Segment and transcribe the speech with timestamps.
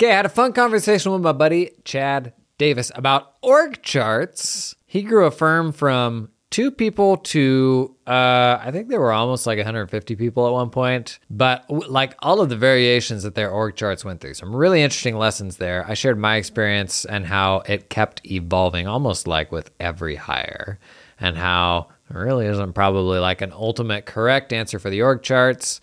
[0.00, 4.76] Okay, I had a fun conversation with my buddy Chad Davis about org charts.
[4.86, 9.58] He grew a firm from two people to uh, I think there were almost like
[9.58, 14.04] 150 people at one point, but like all of the variations that their org charts
[14.04, 14.34] went through.
[14.34, 15.84] Some really interesting lessons there.
[15.88, 20.78] I shared my experience and how it kept evolving, almost like with every hire,
[21.18, 25.80] and how there really isn't probably like an ultimate correct answer for the org charts.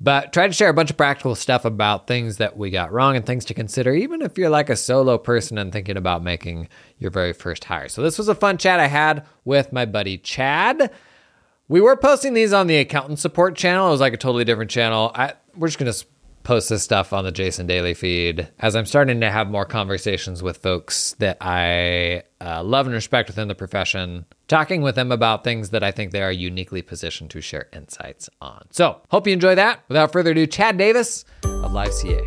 [0.00, 3.16] But try to share a bunch of practical stuff about things that we got wrong
[3.16, 6.68] and things to consider, even if you're like a solo person and thinking about making
[6.98, 7.88] your very first hire.
[7.88, 10.92] So, this was a fun chat I had with my buddy Chad.
[11.66, 13.88] We were posting these on the accountant support channel.
[13.88, 15.10] It was like a totally different channel.
[15.14, 16.06] I, we're just going to
[16.44, 20.42] post this stuff on the Jason Daily feed as I'm starting to have more conversations
[20.42, 25.44] with folks that I uh, love and respect within the profession, talking with them about
[25.44, 28.66] things that I think they are uniquely positioned to share insights on.
[28.70, 29.80] So, hope you enjoy that.
[29.88, 32.26] Without further ado, Chad Davis of LiveCA.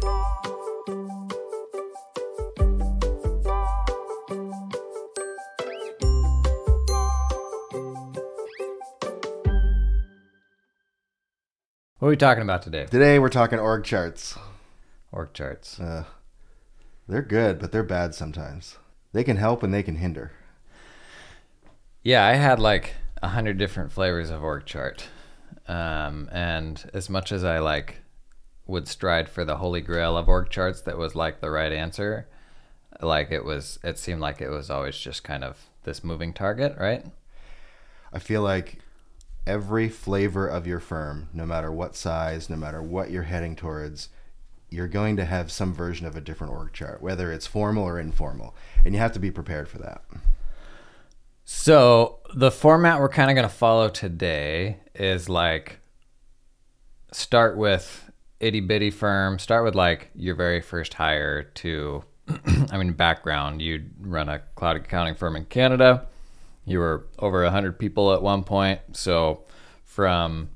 [12.00, 12.88] What are we talking about today?
[12.88, 14.36] Today we're talking org charts.
[15.12, 15.80] Org charts.
[15.80, 16.06] Uh,
[17.08, 18.78] they're good, but they're bad sometimes.
[19.14, 20.32] They can help and they can hinder.
[22.04, 25.08] Yeah, I had like a hundred different flavors of org chart,
[25.68, 28.02] um, and as much as I like
[28.66, 32.28] would stride for the holy grail of org charts that was like the right answer,
[33.02, 36.76] like it was, it seemed like it was always just kind of this moving target,
[36.80, 37.06] right?
[38.14, 38.80] I feel like
[39.46, 44.10] every flavor of your firm, no matter what size, no matter what you're heading towards,
[44.72, 48.00] you're going to have some version of a different org chart, whether it's formal or
[48.00, 50.02] informal, and you have to be prepared for that.
[51.44, 55.80] So the format we're kind of going to follow today is like
[57.12, 62.04] start with itty bitty firm, start with like your very first hire to,
[62.72, 63.62] I mean, background.
[63.62, 66.08] You run a cloud accounting firm in Canada.
[66.64, 68.80] You were over 100 people at one point.
[68.94, 69.44] So
[69.84, 70.50] from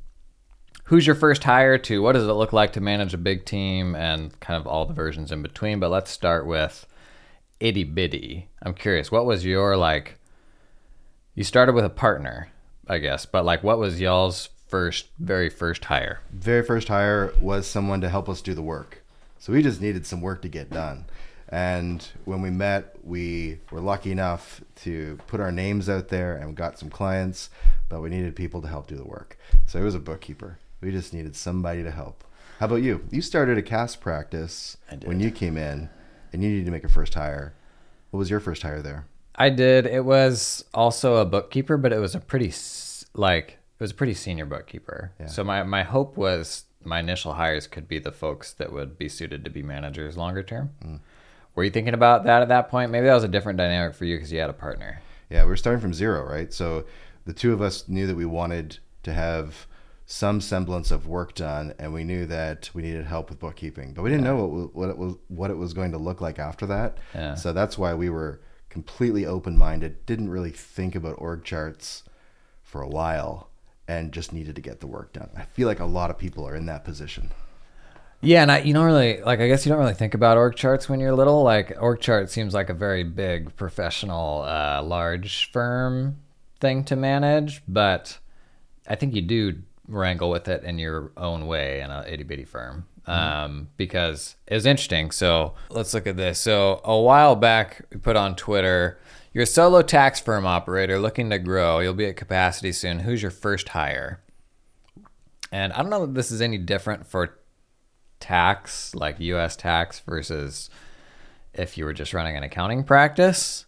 [0.85, 3.95] who's your first hire to what does it look like to manage a big team
[3.95, 5.79] and kind of all the versions in between.
[5.79, 6.85] But let's start with
[7.59, 8.49] itty bitty.
[8.61, 10.17] I'm curious, what was your like?
[11.33, 12.49] You started with a partner,
[12.87, 16.21] I guess, but like, what was y'all's first, very first hire?
[16.31, 19.03] Very first hire was someone to help us do the work.
[19.39, 21.05] So we just needed some work to get done.
[21.49, 26.55] And when we met, we were lucky enough to put our names out there and
[26.55, 27.49] got some clients,
[27.89, 29.37] but we needed people to help do the work.
[29.65, 30.57] So it was a bookkeeper.
[30.85, 32.23] We just needed somebody to help.
[32.59, 33.03] How about you?
[33.09, 35.89] You started a CAS practice when you came in
[36.31, 37.55] and you needed to make a first hire.
[38.11, 39.07] What was your first hire there?
[39.33, 39.87] I did.
[39.87, 42.53] It was also a bookkeeper, but it was a pretty
[43.15, 45.11] like it was a pretty senior bookkeeper.
[45.19, 45.25] Yeah.
[45.25, 49.09] So my my hope was my initial hires could be the folks that would be
[49.09, 50.69] suited to be managers longer term.
[50.85, 50.99] Mm.
[51.55, 52.91] Were you thinking about that at that point?
[52.91, 55.01] Maybe that was a different dynamic for you because you had a partner.
[55.31, 56.53] Yeah, we were starting from zero, right?
[56.53, 56.85] So
[57.25, 59.65] the two of us knew that we wanted to have
[60.05, 64.03] some semblance of work done, and we knew that we needed help with bookkeeping, but
[64.03, 66.65] we didn't know what, what it was what it was going to look like after
[66.67, 66.97] that.
[67.13, 67.35] Yeah.
[67.35, 70.05] So that's why we were completely open minded.
[70.05, 72.03] Didn't really think about org charts
[72.61, 73.49] for a while,
[73.87, 75.29] and just needed to get the work done.
[75.35, 77.31] I feel like a lot of people are in that position.
[78.21, 79.39] Yeah, and I, you don't really like.
[79.39, 81.41] I guess you don't really think about org charts when you're little.
[81.41, 86.17] Like org chart seems like a very big, professional, uh, large firm
[86.59, 88.19] thing to manage, but
[88.87, 92.45] I think you do wrangle with it in your own way in a itty bitty
[92.45, 92.85] firm.
[93.07, 95.11] Um, because it was interesting.
[95.11, 96.39] So let's look at this.
[96.39, 98.99] So a while back, we put on Twitter,
[99.31, 101.79] you're a solo tax firm operator looking to grow.
[101.79, 102.99] You'll be at capacity soon.
[102.99, 104.21] Who's your first hire?
[105.51, 107.37] And I don't know if this is any different for
[108.19, 110.69] tax, like US tax, versus
[111.53, 113.65] if you were just running an accounting practice.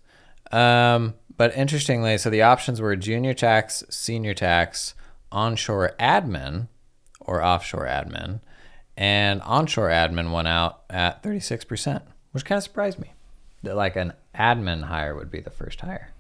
[0.52, 4.96] Um, but interestingly, so the options were junior tax, senior tax,
[5.32, 6.68] onshore admin,
[7.20, 8.42] or offshore admin.
[8.96, 12.02] And onshore admin went out at 36%,
[12.32, 13.14] which kind of surprised me.
[13.64, 16.12] That like an admin hire would be the first hire.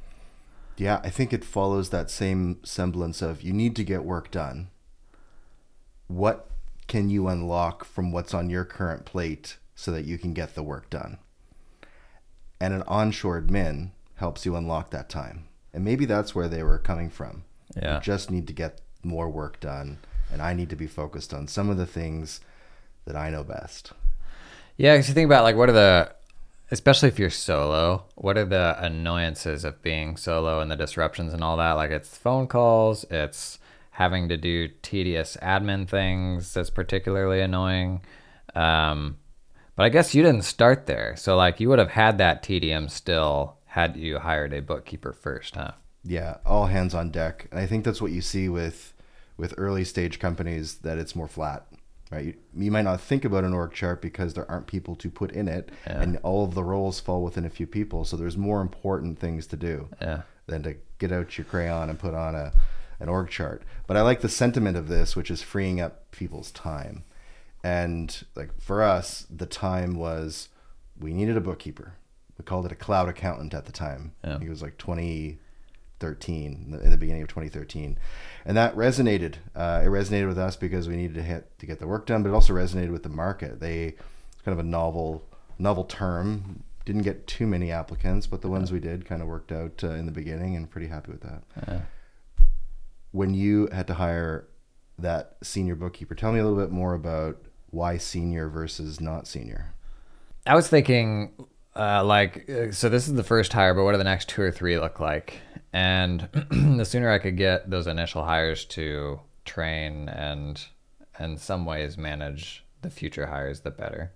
[0.77, 4.69] Yeah, I think it follows that same semblance of you need to get work done.
[6.07, 6.49] What
[6.87, 10.63] can you unlock from what's on your current plate so that you can get the
[10.63, 11.17] work done?
[12.59, 15.47] And an onshore admin helps you unlock that time.
[15.73, 17.43] And maybe that's where they were coming from.
[17.75, 17.95] Yeah.
[17.95, 19.97] You just need to get more work done,
[20.31, 22.41] and I need to be focused on some of the things
[23.05, 23.93] that I know best.
[24.75, 26.11] Yeah, because you think about like what are the,
[26.69, 31.43] especially if you're solo, what are the annoyances of being solo and the disruptions and
[31.43, 31.73] all that?
[31.73, 33.57] Like it's phone calls, it's
[33.91, 38.01] having to do tedious admin things that's particularly annoying.
[38.53, 39.17] Um,
[39.75, 41.15] But I guess you didn't start there.
[41.15, 45.55] So like you would have had that TDM still had you hired a bookkeeper first,
[45.55, 45.71] huh?
[46.03, 47.47] Yeah, all hands on deck.
[47.51, 48.93] And I think that's what you see with
[49.37, 51.65] with early stage companies that it's more flat
[52.11, 55.09] right you, you might not think about an org chart because there aren't people to
[55.09, 56.01] put in it yeah.
[56.01, 59.47] and all of the roles fall within a few people so there's more important things
[59.47, 60.21] to do yeah.
[60.47, 62.51] than to get out your crayon and put on a
[62.99, 66.51] an org chart but i like the sentiment of this which is freeing up people's
[66.51, 67.03] time
[67.63, 70.49] and like for us the time was
[70.99, 71.93] we needed a bookkeeper
[72.37, 74.39] we called it a cloud accountant at the time yeah.
[74.41, 75.37] it was like 20
[75.99, 77.97] 13 in the beginning of 2013
[78.45, 81.79] and that resonated uh, it resonated with us because we needed to, hit, to get
[81.79, 83.59] the work done but it also resonated with the market.
[83.59, 83.95] They
[84.45, 85.23] kind of a novel
[85.59, 86.63] novel term.
[86.85, 88.53] Didn't get too many applicants but the yeah.
[88.53, 91.21] ones we did kind of worked out uh, in the beginning and pretty happy with
[91.21, 91.43] that.
[91.67, 91.81] Yeah.
[93.11, 94.47] when you had to hire
[94.99, 97.37] that senior bookkeeper tell me a little bit more about
[97.71, 99.73] why senior versus not senior.
[100.45, 101.33] I was thinking
[101.75, 104.41] uh, like uh, so this is the first hire but what do the next two
[104.41, 105.41] or three look like?
[105.77, 106.27] And
[106.79, 110.59] the sooner I could get those initial hires to train and,
[111.19, 114.11] in some ways, manage the future hires, the better.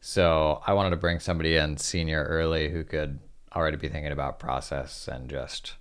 [0.00, 3.20] So I wanted to bring somebody in senior early who could
[3.54, 5.74] already be thinking about process and just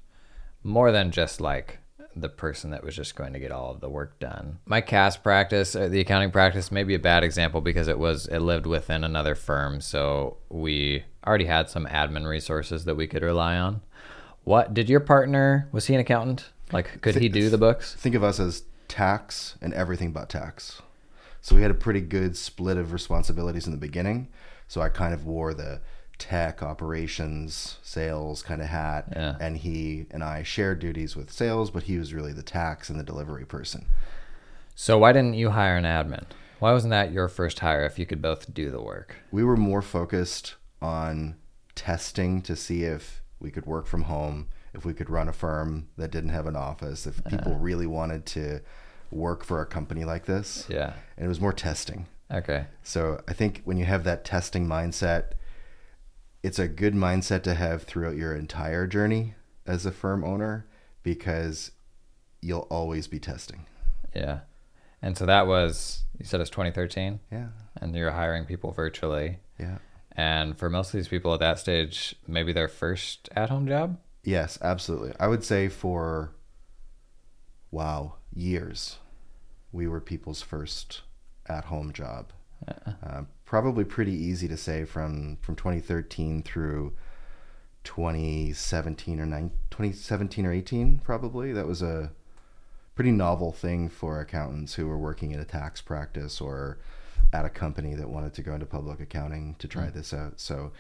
[0.62, 1.80] more than just like
[2.16, 4.60] the person that was just going to get all of the work done.
[4.68, 8.28] My CAS practice, uh, the accounting practice, may be a bad example because it was
[8.28, 13.24] it lived within another firm, so we already had some admin resources that we could
[13.24, 13.81] rely on.
[14.47, 15.67] What did your partner?
[15.73, 16.45] Was he an accountant?
[16.71, 17.94] Like, could he do the books?
[17.95, 20.81] Think of us as tax and everything but tax.
[21.41, 24.29] So we had a pretty good split of responsibilities in the beginning.
[24.69, 25.81] So I kind of wore the
[26.17, 29.35] tech operations sales kind of hat Yeah.
[29.41, 32.97] and he and I shared duties with sales but he was really the tax and
[32.97, 33.85] the delivery person.
[34.75, 36.23] So why didn't you hire an admin?
[36.59, 39.17] Why wasn't that your first hire if you could both do the work?
[39.29, 41.35] we were more focused on
[41.75, 45.88] testing to see if we could work from home, if we could run a firm
[45.98, 47.30] that didn't have an office, if uh-huh.
[47.30, 48.62] people really wanted to
[49.12, 50.66] work for a company like this.
[50.69, 50.94] Yeah.
[51.16, 52.07] And it was more testing.
[52.31, 52.66] Okay.
[52.84, 55.31] So I think when you have that testing mindset,
[56.44, 59.36] it's a good mindset to have throughout your entire journey
[59.66, 60.66] as a firm owner
[61.04, 61.72] because
[62.42, 63.66] you'll always be testing.
[64.13, 64.40] Yeah.
[65.01, 67.48] And so that was you said it's 2013, Yeah.
[67.80, 69.40] and you're hiring people virtually.
[69.60, 69.78] Yeah.
[70.18, 74.00] And for most of these people at that stage, maybe their first at home job.
[74.24, 75.14] Yes, absolutely.
[75.19, 76.31] I would say for
[77.72, 78.98] wow, years,
[79.72, 81.02] we were people's first
[81.48, 82.31] at-home job.
[82.68, 86.92] Uh, probably pretty easy to say from from 2013 through
[87.84, 92.12] 2017 or 9, 2017 or 18 probably that was a
[92.96, 96.80] pretty novel thing for accountants who were working in a tax practice or
[97.33, 100.71] at a company that wanted to go into public accounting to try this out so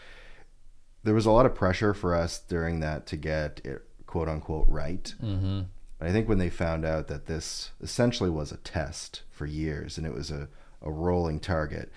[1.03, 4.65] there was a lot of pressure for us during that to get it quote unquote
[4.69, 5.61] right Mm-hmm.
[5.99, 10.05] I think when they found out that this essentially was a test for years and
[10.05, 10.47] it was a,
[10.83, 11.91] a rolling target,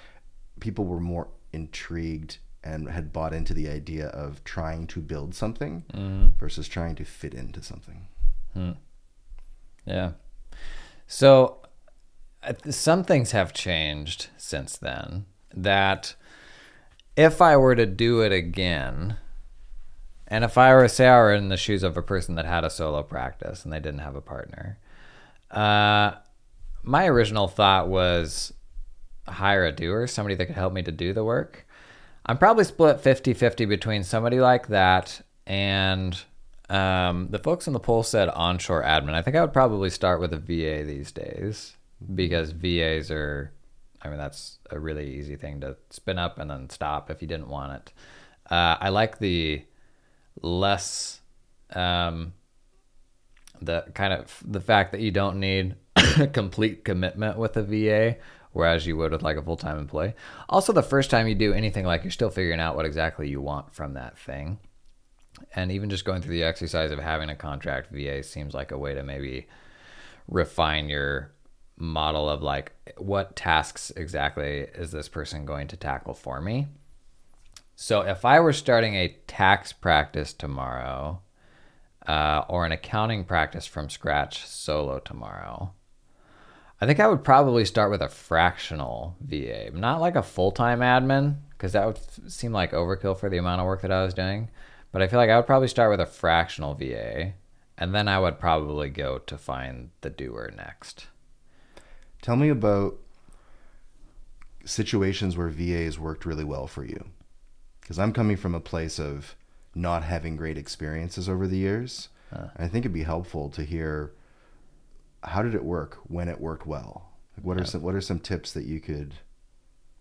[0.59, 5.85] people were more intrigued and had bought into the idea of trying to build something
[5.93, 6.29] Mm-hmm.
[6.39, 8.07] versus trying to fit into something.
[9.85, 10.13] Yeah.
[11.07, 11.59] So
[12.69, 15.27] some things have changed since then.
[15.55, 16.15] That
[17.17, 19.17] if I were to do it again,
[20.29, 22.65] and if I were say I were in the shoes of a person that had
[22.65, 24.79] a solo practice and they didn't have a partner,
[25.51, 26.13] uh,
[26.83, 28.53] my original thought was
[29.27, 31.67] hire a doer, somebody that could help me to do the work.
[32.27, 36.21] I'm probably split 50 50 between somebody like that and
[36.69, 39.15] um, the folks in the poll said onshore admin.
[39.15, 41.75] I think I would probably start with a VA these days
[42.15, 43.53] because VAs are,
[44.03, 47.29] I mean, that's a really easy thing to spin up and then stop if you
[47.29, 47.93] didn't want it.
[48.51, 49.65] Uh, I like the
[50.43, 51.21] less,
[51.73, 52.33] um,
[53.61, 55.77] the kind of the fact that you don't need
[56.33, 58.17] complete commitment with a VA,
[58.53, 60.15] whereas you would with like a full time employee.
[60.49, 63.41] Also, the first time you do anything, like you're still figuring out what exactly you
[63.41, 64.59] want from that thing.
[65.55, 68.79] And even just going through the exercise of having a contract VA seems like a
[68.79, 69.47] way to maybe
[70.29, 71.33] refine your
[71.81, 76.69] model of like what tasks exactly is this person going to tackle for me.
[77.75, 81.23] So if I were starting a tax practice tomorrow,
[82.07, 85.73] uh, or an accounting practice from scratch solo tomorrow,
[86.81, 90.81] I think I would probably start with a fractional VA, not like a full time
[90.81, 94.03] admin, because that would f- seem like overkill for the amount of work that I
[94.03, 94.49] was doing.
[94.91, 97.35] But I feel like I would probably start with a fractional VA,
[97.77, 101.07] and then I would probably go to find the doer next.
[102.23, 102.99] Tell me about
[104.65, 107.07] situations where VAs worked really well for you.
[107.81, 109.35] Because I'm coming from a place of
[109.75, 112.09] not having great experiences over the years.
[112.57, 114.13] I think it'd be helpful to hear
[115.25, 117.11] how did it work when it worked well.
[117.37, 119.15] Like what are some what are some tips that you could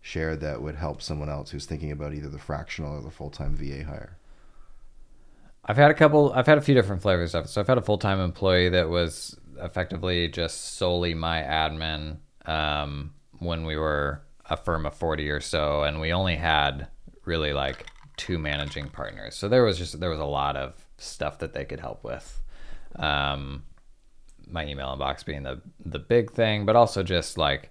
[0.01, 3.29] share that would help someone else who's thinking about either the fractional or the full
[3.29, 4.17] time VA hire?
[5.65, 6.31] I've had a couple.
[6.33, 7.47] I've had a few different flavors of it.
[7.49, 13.13] So I've had a full time employee that was effectively just solely my admin um,
[13.39, 16.87] when we were a firm of forty or so, and we only had
[17.25, 17.85] really like
[18.17, 19.35] two managing partners.
[19.35, 22.41] So there was just there was a lot of stuff that they could help with.
[22.95, 23.63] Um,
[24.47, 27.69] my email inbox being the the big thing, but also just like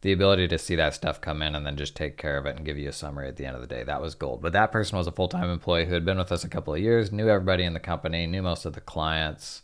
[0.00, 2.56] the ability to see that stuff come in and then just take care of it
[2.56, 3.82] and give you a summary at the end of the day.
[3.82, 4.42] That was gold.
[4.42, 6.74] But that person was a full time employee who had been with us a couple
[6.74, 9.62] of years, knew everybody in the company, knew most of the clients.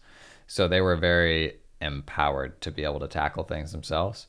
[0.51, 4.27] So they were very empowered to be able to tackle things themselves.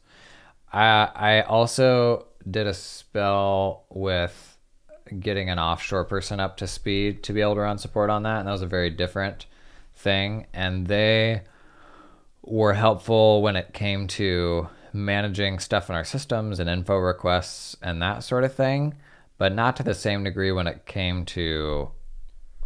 [0.72, 4.56] I I also did a spell with
[5.20, 8.38] getting an offshore person up to speed to be able to run support on that,
[8.38, 9.48] and that was a very different
[9.96, 10.46] thing.
[10.54, 11.42] And they
[12.44, 18.00] were helpful when it came to managing stuff in our systems and info requests and
[18.04, 18.94] that sort of thing,
[19.40, 21.90] but not to the same degree when it came to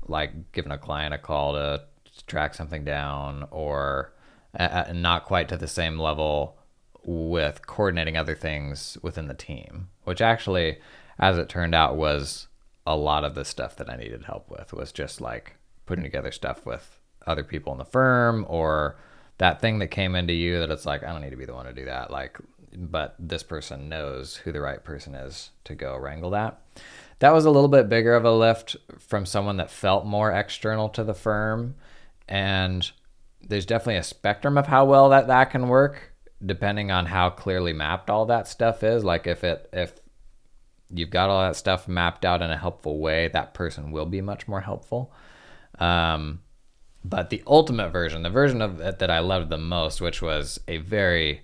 [0.10, 1.82] like giving a client a call to
[2.28, 4.14] track something down or
[4.94, 6.58] not quite to the same level
[7.04, 10.78] with coordinating other things within the team, which actually,
[11.20, 12.48] as it turned out, was
[12.88, 15.56] a lot of the stuff that I needed help with was just like
[15.86, 18.98] putting together stuff with other people in the firm or
[19.38, 21.54] that thing that came into you that it's like I don't need to be the
[21.54, 22.38] one to do that like
[22.78, 26.62] but this person knows who the right person is to go wrangle that.
[27.20, 30.90] That was a little bit bigger of a lift from someone that felt more external
[30.90, 31.76] to the firm
[32.28, 32.92] and
[33.42, 36.14] there's definitely a spectrum of how well that that can work
[36.46, 39.04] depending on how clearly mapped all that stuff is.
[39.04, 39.94] Like if it if
[40.90, 44.22] you've got all that stuff mapped out in a helpful way that person will be
[44.22, 45.12] much more helpful.
[45.80, 46.42] Um,
[47.04, 50.60] but the ultimate version, the version of it that I loved the most, which was
[50.68, 51.44] a very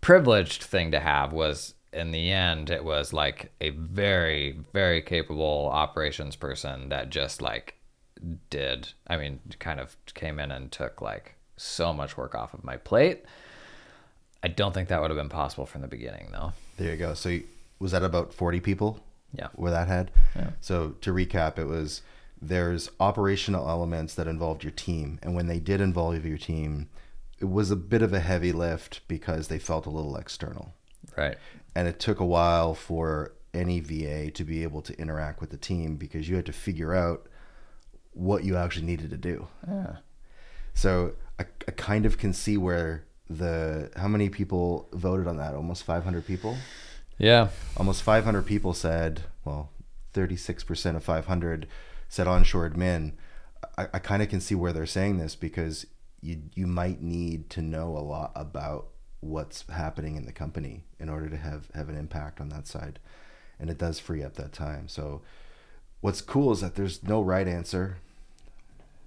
[0.00, 5.68] privileged thing to have, was in the end, it was like a very, very capable
[5.72, 7.74] operations person that just like
[8.50, 12.64] did, I mean, kind of came in and took like so much work off of
[12.64, 13.24] my plate.
[14.42, 16.52] I don't think that would have been possible from the beginning, though.
[16.76, 17.14] There you go.
[17.14, 17.44] So you-
[17.78, 19.00] was that about 40 people?
[19.32, 19.48] Yeah.
[19.54, 20.10] Where that had?
[20.36, 20.50] Yeah.
[20.60, 22.02] So to recap, it was
[22.40, 25.18] there's operational elements that involved your team.
[25.22, 26.88] And when they did involve your team,
[27.40, 30.74] it was a bit of a heavy lift because they felt a little external.
[31.16, 31.36] Right.
[31.74, 35.56] And it took a while for any VA to be able to interact with the
[35.56, 37.26] team because you had to figure out
[38.14, 39.48] what you actually needed to do.
[39.68, 39.96] Yeah.
[40.72, 45.54] So I, I kind of can see where the how many people voted on that?
[45.54, 46.56] Almost 500 people.
[47.18, 47.48] Yeah.
[47.76, 49.70] Almost 500 people said, well,
[50.14, 51.66] 36% of 500
[52.08, 53.12] said onshore admin.
[53.78, 55.86] I, I kind of can see where they're saying this because
[56.20, 58.88] you you might need to know a lot about
[59.20, 62.98] what's happening in the company in order to have have an impact on that side,
[63.58, 64.88] and it does free up that time.
[64.88, 65.22] So,
[66.00, 67.98] what's cool is that there's no right answer.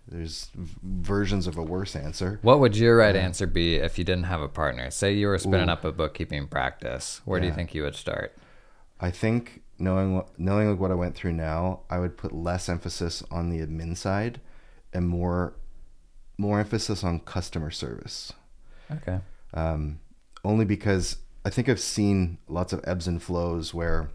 [0.08, 2.40] There's v- versions of a worse answer.
[2.42, 4.90] What would your right answer be if you didn't have a partner?
[4.90, 5.74] Say you were spinning Ooh.
[5.74, 7.22] up a bookkeeping practice.
[7.26, 8.36] Where do you think you would start?
[9.00, 12.70] I think knowing what knowing like what I went through now, I would put less
[12.70, 14.40] emphasis on the admin side
[14.94, 15.56] and more
[16.38, 18.34] more emphasis on customer service.
[18.92, 19.20] Okay.
[19.54, 20.00] Um,
[20.44, 24.10] only because I think I've seen lots of ebbs and flows where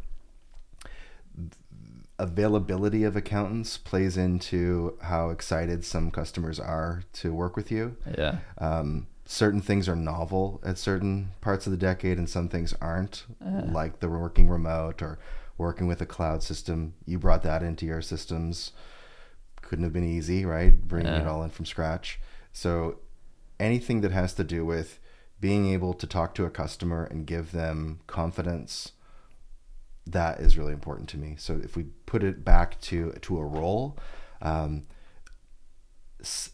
[2.23, 7.97] availability of accountants plays into how excited some customers are to work with you.
[8.17, 8.39] Yeah.
[8.59, 13.25] Um, certain things are novel at certain parts of the decade, and some things aren't,
[13.73, 15.19] like the working remote or
[15.59, 16.95] working with a cloud system.
[17.07, 18.73] You brought that into your systems.
[19.61, 20.81] Couldn't have been easy, right?
[20.87, 22.21] Bringing it all in from scratch.
[22.53, 22.99] So,
[23.59, 25.01] anything that has to do with
[25.41, 28.93] being able to talk to a customer and give them confidence
[30.07, 31.37] that is really important to me.
[31.39, 33.99] So if we put it back to to a role,
[34.41, 34.85] um,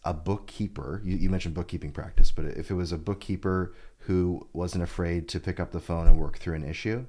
[0.05, 1.01] a bookkeeper.
[1.05, 5.41] You, you mentioned bookkeeping practice, but if it was a bookkeeper who wasn't afraid to
[5.41, 7.05] pick up the phone and work through an issue,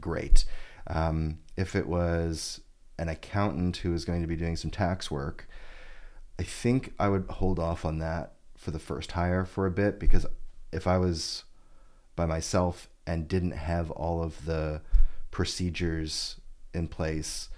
[0.00, 0.44] great.
[0.86, 2.60] Um, if it was
[2.98, 5.48] an accountant who was going to be doing some tax work,
[6.38, 9.98] I think I would hold off on that for the first hire for a bit
[9.98, 10.26] because
[10.72, 11.44] if I was
[12.14, 14.82] by myself and didn't have all of the
[15.36, 16.36] procedures
[16.72, 17.50] in place,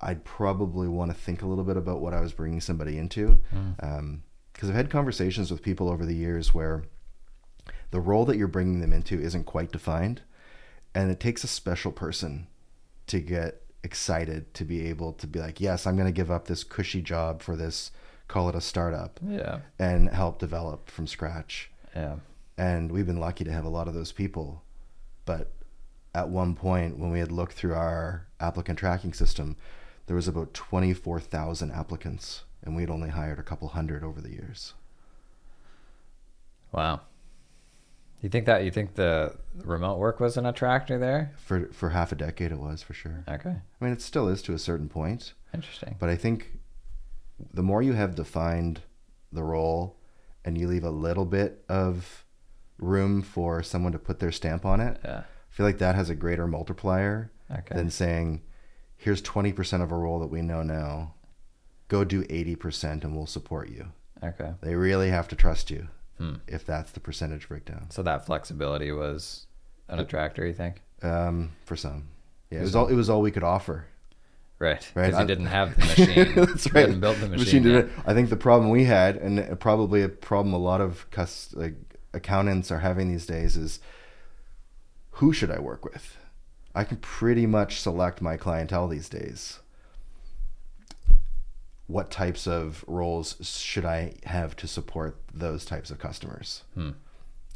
[0.00, 3.40] I'd probably want to think a little bit about what I was bringing somebody into.
[3.52, 3.74] Mm.
[3.82, 6.84] Um, because I've had conversations with people over the years where
[7.90, 10.22] the role that you're bringing them into isn't quite defined.
[10.94, 12.46] and it takes a special person
[13.06, 16.46] to get excited to be able to be like, yes, I'm going to give up
[16.46, 17.90] this cushy job for this,
[18.28, 19.60] call it a startup, Yeah.
[19.78, 21.70] and help develop from scratch.
[21.96, 22.16] Yeah.
[22.58, 24.62] And we've been lucky to have a lot of those people.
[25.24, 25.51] But
[26.14, 29.56] at one point, when we had looked through our applicant tracking system,
[30.06, 34.30] there was about 24,000 applicants, and we had only hired a couple hundred over the
[34.30, 34.74] years.
[36.72, 37.00] Wow.
[38.20, 41.32] You think that you think the remote work was an attractor there?
[41.44, 43.24] For, for half a decade, it was for sure.
[43.28, 43.50] Okay.
[43.50, 45.32] I mean, it still is to a certain point.
[45.52, 45.96] Interesting.
[45.98, 46.58] But I think
[47.52, 48.82] the more you have defined
[49.32, 49.96] the role
[50.44, 52.24] and you leave a little bit of
[52.78, 55.22] room for someone to put their stamp on it, Yeah.
[55.52, 57.74] I feel like that has a greater multiplier Okay.
[57.74, 58.40] than saying,
[58.96, 61.14] here's 20% of a role that we know now.
[61.88, 63.88] Go do 80% and we'll support you.
[64.24, 64.52] Okay.
[64.62, 66.36] They really have to trust you Hmm.
[66.46, 69.46] if that's the percentage breakdown So that flexibility was
[69.88, 70.80] an attractor, you think?
[71.02, 72.04] um, for some.
[72.50, 73.86] Yeah, it was all it was all we could offer.
[74.58, 74.88] Right.
[74.94, 76.34] Right, Because you didn't have the machine.
[76.36, 76.82] That's right.
[76.82, 77.64] hadn't built the machine.
[77.64, 77.88] yet.
[78.06, 81.74] I think the problem we had, and probably a problem a lot of cus- like
[82.14, 83.80] accountants are having these days, is
[85.12, 86.16] who should I work with?
[86.74, 89.60] I can pretty much select my clientele these days.
[91.86, 96.62] What types of roles should I have to support those types of customers?
[96.74, 96.90] Hmm.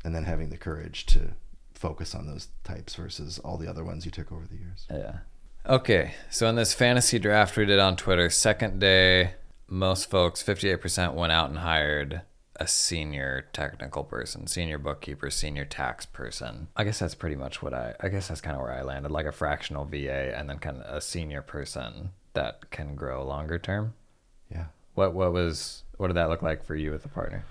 [0.04, 1.30] And then having the courage to
[1.74, 4.86] focus on those types versus all the other ones you took over the years.
[4.90, 5.18] Yeah.
[5.66, 6.14] Okay.
[6.30, 9.32] So in this fantasy draft we did on Twitter, second day,
[9.68, 12.22] most folks, 58% went out and hired
[12.58, 16.68] a senior technical person, senior bookkeeper, senior tax person.
[16.76, 19.10] I guess that's pretty much what I, I guess that's kind of where I landed,
[19.10, 23.58] like a fractional VA and then kind of a senior person that can grow longer
[23.58, 23.94] term.
[24.50, 24.66] Yeah.
[24.94, 27.44] What, what was, what did that look like for you with the partner?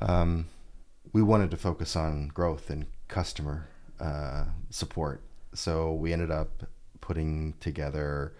[0.00, 0.46] um,
[1.12, 3.68] we wanted to focus on growth and customer
[4.00, 5.20] uh, support.
[5.54, 6.64] So we ended up
[7.00, 8.32] putting together.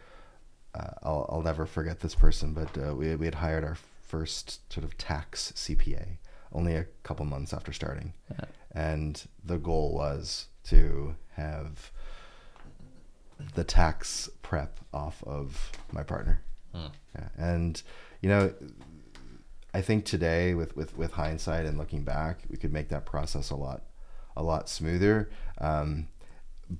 [0.74, 3.76] Uh, I'll, I'll never forget this person, but uh, we we had hired our
[4.18, 6.18] first sort of tax CPA
[6.52, 8.44] only a couple months after starting, Yeah.
[8.72, 11.90] and the goal was to have
[13.56, 16.42] the tax prep off of my partner.
[16.72, 16.86] Hmm.
[17.16, 17.28] Yeah.
[17.36, 17.82] And
[18.22, 18.54] you know,
[19.74, 23.50] I think today, with, with, with hindsight and looking back, we could make that process
[23.50, 23.82] a lot,
[24.36, 25.30] a lot smoother.
[25.60, 26.06] Um,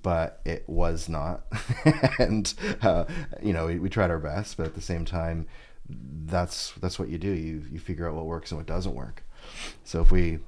[0.03, 1.45] but it was not,
[2.21, 3.05] and uh,
[3.43, 5.47] you know, we, we tried our best, but at the same time,
[5.89, 7.31] that's that's what you do.
[7.31, 9.23] You you figure out what works and what doesn't work.
[9.85, 10.39] So if we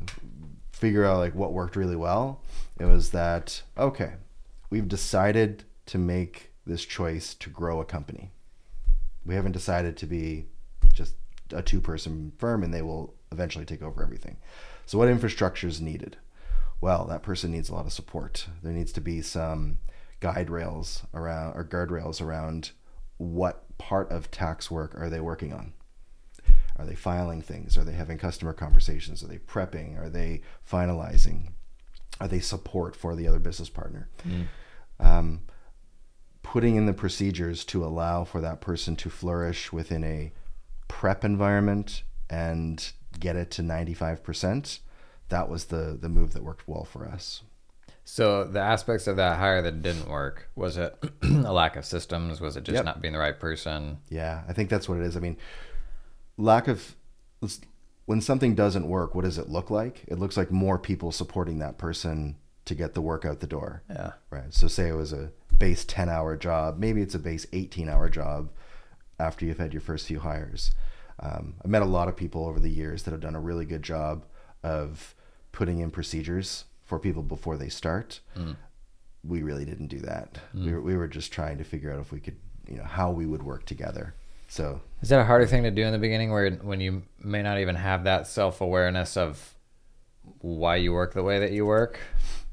[0.73, 2.43] figure out like what worked really well,
[2.79, 4.15] it was that okay,
[4.71, 8.33] we've decided to make this choice to grow a company.
[9.25, 10.47] We haven't decided to be
[10.93, 11.15] just
[11.53, 14.37] a two person firm and they will eventually take over everything.
[14.87, 16.17] So, what infrastructure is needed?
[16.81, 18.47] Well, that person needs a lot of support.
[18.63, 19.79] There needs to be some
[20.21, 22.71] guide rails around or guardrails around
[23.19, 25.73] what part of tax work are they working on?
[26.79, 27.79] Are they filing things?
[27.79, 29.23] Are they having customer conversations?
[29.23, 29.99] Are they prepping?
[29.99, 31.53] Are they finalizing?
[32.21, 34.09] Are they support for the other business partner?
[35.01, 35.41] Um,
[36.43, 40.33] putting in the procedures to allow for that person to flourish within a
[40.89, 44.79] prep environment and get it to 95%,
[45.29, 47.43] that was the, the move that worked well for us.
[48.09, 52.41] So the aspects of that hire that didn't work was it a lack of systems?
[52.41, 52.85] Was it just Yep.
[52.85, 53.99] not being the right person?
[54.09, 55.17] Yeah, I think that's what it is.
[55.17, 55.37] I mean,
[56.37, 56.95] lack of
[58.05, 60.05] when something doesn't work, what does it look like?
[60.07, 63.83] It looks like more people supporting that person to get the work out the door.
[63.91, 64.13] Yeah.
[64.31, 64.55] Right.
[64.55, 68.09] So say it was a base 10 hour job, maybe it's a base 18 hour
[68.09, 68.51] job
[69.19, 70.71] after you've had your first few hires.
[71.19, 73.65] Um, I've met a lot of people over the years that have done a really
[73.65, 74.27] good job
[74.63, 75.17] of
[75.51, 78.21] putting in procedures for people before they start.
[78.35, 78.53] Hmm.
[79.23, 80.39] We really didn't do that.
[80.53, 80.65] Hmm.
[80.65, 82.37] We, were, we were just trying to figure out if we could,
[82.69, 84.15] you know, how we would work together.
[84.49, 87.43] So Is that a harder thing to do in the beginning where when you may
[87.43, 89.55] not even have that self awareness of
[90.41, 91.99] why you work the way that you work?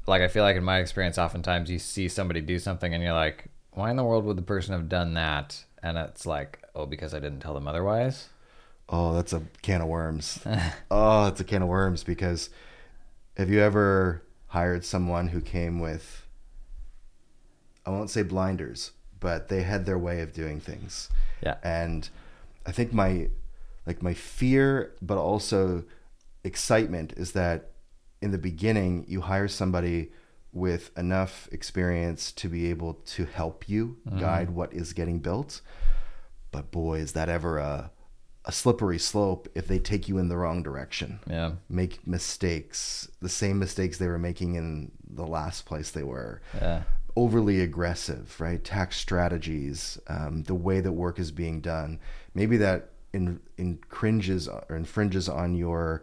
[0.06, 3.14] Like, I feel like in my experience, oftentimes you see somebody do something and you're
[3.14, 5.64] like, why in the world would the person have done that?
[5.82, 8.28] And it's like, oh, because I didn't tell them otherwise.
[8.88, 10.40] Oh, that's a can of worms.
[10.90, 12.50] oh, it's a can of worms because
[13.36, 16.26] have you ever hired someone who came with,
[17.84, 21.10] I won't say blinders, but they had their way of doing things.
[21.42, 21.56] Yeah.
[21.62, 22.08] And
[22.66, 23.28] I think my,
[23.86, 25.84] like my fear, but also
[26.44, 27.72] excitement is that
[28.22, 30.12] in the beginning, you hire somebody
[30.52, 34.20] with enough experience to be able to help you mm-hmm.
[34.20, 35.60] guide what is getting built.
[36.52, 37.90] But boy, is that ever a,
[38.46, 41.18] a slippery slope if they take you in the wrong direction.
[41.28, 41.52] Yeah.
[41.68, 46.42] Make mistakes, the same mistakes they were making in the last place they were.
[46.54, 46.82] Yeah.
[47.16, 48.62] overly aggressive, right?
[48.64, 52.00] Tax strategies, um, the way that work is being done.
[52.34, 56.02] Maybe that in, infringes or infringes on your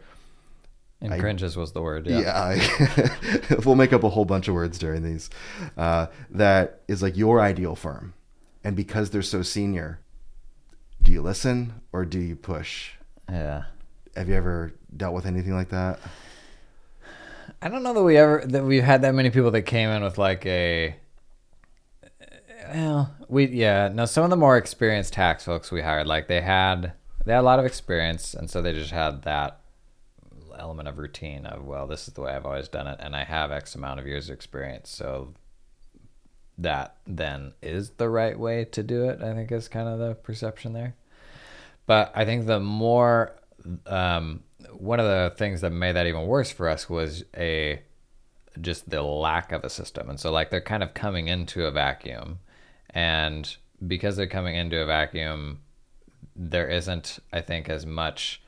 [1.01, 2.05] Infringes was the word.
[2.07, 2.19] Yeah.
[2.19, 5.31] yeah, I, we'll make up a whole bunch of words during these.
[5.75, 8.13] Uh, that is like your ideal firm,
[8.63, 9.99] and because they're so senior,
[11.01, 12.91] do you listen or do you push?
[13.29, 13.63] Yeah.
[14.15, 15.99] Have you ever dealt with anything like that?
[17.61, 20.03] I don't know that we ever that we've had that many people that came in
[20.03, 20.95] with like a
[22.73, 26.41] well, we yeah, no some of the more experienced tax folks we hired like they
[26.41, 26.93] had
[27.25, 29.59] they had a lot of experience and so they just had that
[30.57, 33.23] element of routine of well, this is the way I've always done it and I
[33.23, 34.89] have x amount of years of experience.
[34.89, 35.33] So
[36.61, 40.15] that then is the right way to do it, I think is kind of the
[40.15, 40.95] perception there.
[41.85, 43.33] But I think the more
[43.85, 44.43] um,
[44.77, 47.81] one of the things that made that even worse for us was a
[48.59, 50.09] just the lack of a system.
[50.09, 52.39] And so like they're kind of coming into a vacuum
[52.89, 53.55] and
[53.87, 55.61] because they're coming into a vacuum
[56.35, 58.41] there isn't I think as much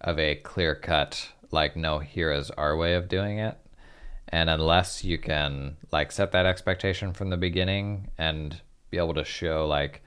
[0.00, 3.56] of a clear cut like no here is our way of doing it.
[4.30, 8.60] And unless you can like set that expectation from the beginning and
[8.90, 10.02] be able to show like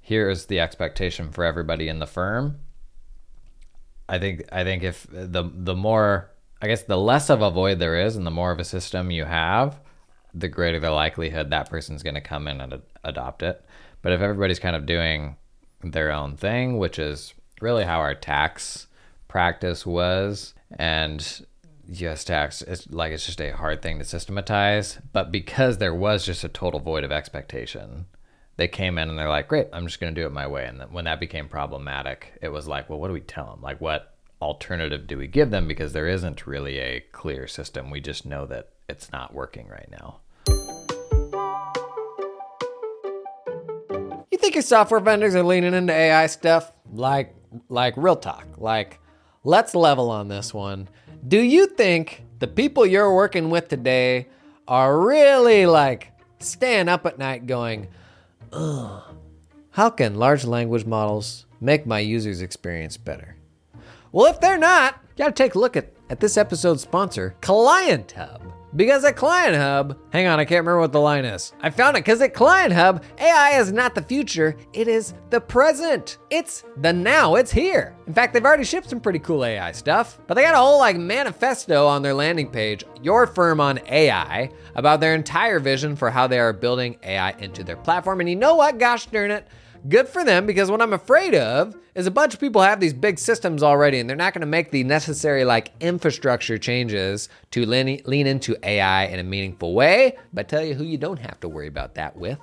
[0.00, 2.58] here is the expectation for everybody in the firm
[4.08, 7.78] I think I think if the the more I guess the less of a void
[7.78, 9.80] there is and the more of a system you have,
[10.32, 13.64] the greater the likelihood that person's going to come in and ad- adopt it.
[14.02, 15.36] But if everybody's kind of doing
[15.82, 18.86] their own thing, which is really how our tax
[19.28, 21.46] practice was, and
[21.88, 26.24] US tax it's like it's just a hard thing to systematize, but because there was
[26.24, 28.06] just a total void of expectation,
[28.56, 30.64] they came in and they're like, "Great, I'm just going to do it my way."
[30.66, 33.62] And when that became problematic, it was like, "Well, what do we tell them?
[33.62, 35.66] Like, what alternative do we give them?
[35.66, 37.90] Because there isn't really a clear system.
[37.90, 40.20] We just know that it's not working right now."
[44.30, 46.72] You think your software vendors are leaning into AI stuff?
[46.92, 47.34] Like,
[47.68, 48.46] like real talk.
[48.56, 49.00] Like,
[49.42, 50.88] let's level on this one.
[51.26, 54.28] Do you think the people you're working with today
[54.68, 57.88] are really like staying up at night going?
[58.52, 59.02] Ugh,
[59.70, 63.36] How can large language models make my user's experience better?
[64.12, 68.12] Well, if they're not, you gotta take a look at, at this episode's sponsor, Client
[68.12, 68.42] Hub.
[68.76, 71.52] Because at Client Hub, hang on, I can't remember what the line is.
[71.60, 75.40] I found it because at Client Hub, AI is not the future, it is the
[75.40, 76.18] present.
[76.30, 77.96] It's the now, it's here.
[78.08, 80.80] In fact, they've already shipped some pretty cool AI stuff, but they got a whole
[80.80, 86.10] like manifesto on their landing page, Your Firm on AI, about their entire vision for
[86.10, 88.18] how they are building AI into their platform.
[88.18, 88.78] And you know what?
[88.78, 89.46] Gosh darn it.
[89.88, 92.94] Good for them because what I'm afraid of is a bunch of people have these
[92.94, 97.66] big systems already and they're not going to make the necessary like infrastructure changes to
[97.66, 100.16] lean, lean into AI in a meaningful way.
[100.32, 102.38] But tell you who you don't have to worry about that with.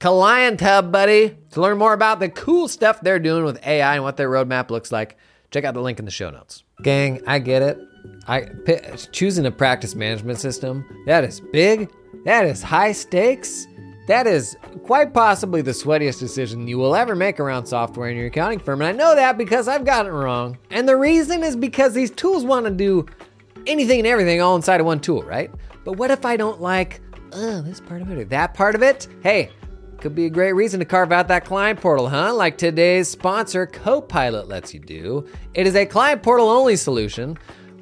[0.00, 1.36] Client Hub, buddy.
[1.52, 4.70] To learn more about the cool stuff they're doing with AI and what their roadmap
[4.70, 5.16] looks like,
[5.50, 6.64] check out the link in the show notes.
[6.82, 7.78] Gang, I get it.
[8.28, 8.80] I p-
[9.12, 11.90] choosing a practice management system that is big,
[12.24, 13.66] that is high stakes.
[14.06, 18.26] That is quite possibly the sweatiest decision you will ever make around software in your
[18.26, 18.80] accounting firm.
[18.80, 20.58] And I know that because I've gotten it wrong.
[20.70, 23.06] And the reason is because these tools want to do
[23.66, 25.50] anything and everything all inside of one tool, right?
[25.84, 27.00] But what if I don't like,
[27.32, 29.08] oh, this part of it or that part of it?
[29.22, 29.50] Hey,
[29.98, 32.32] could be a great reason to carve out that client portal, huh?
[32.32, 35.26] Like today's sponsor, Copilot, lets you do.
[35.54, 37.36] It is a client portal only solution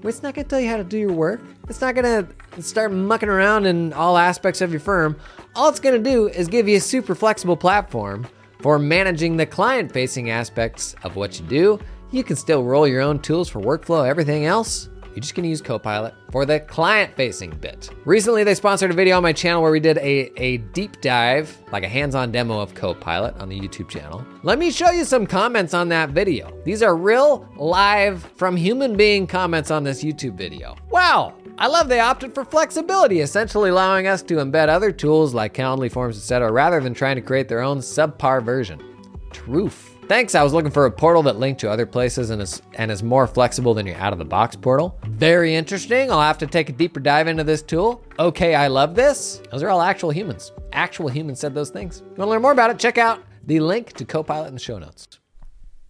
[0.08, 1.40] it's not to tell you how to do your work.
[1.68, 2.28] It's not to
[2.60, 5.16] start mucking around in all aspects of your firm.
[5.56, 8.26] All it's going to do is give you a super flexible platform
[8.60, 11.78] for managing the client facing aspects of what you do.
[12.10, 14.88] You can still roll your own tools for workflow, everything else.
[15.10, 17.88] You're just going to use Copilot for the client facing bit.
[18.04, 21.56] Recently, they sponsored a video on my channel where we did a, a deep dive,
[21.70, 24.26] like a hands on demo of Copilot on the YouTube channel.
[24.42, 26.52] Let me show you some comments on that video.
[26.64, 30.74] These are real, live, from human being comments on this YouTube video.
[30.90, 31.36] Wow!
[31.56, 35.90] I love they opted for flexibility, essentially allowing us to embed other tools like Calendly
[35.90, 38.82] forms, etc., rather than trying to create their own subpar version.
[39.30, 39.96] Truth.
[40.08, 40.34] Thanks.
[40.34, 43.02] I was looking for a portal that linked to other places and is and is
[43.02, 44.98] more flexible than your out of the box portal.
[45.06, 46.10] Very interesting.
[46.10, 48.04] I'll have to take a deeper dive into this tool.
[48.18, 49.40] Okay, I love this.
[49.50, 50.52] Those are all actual humans.
[50.72, 52.00] Actual humans said those things.
[52.00, 52.78] You want to learn more about it?
[52.78, 55.06] Check out the link to Copilot in the show notes.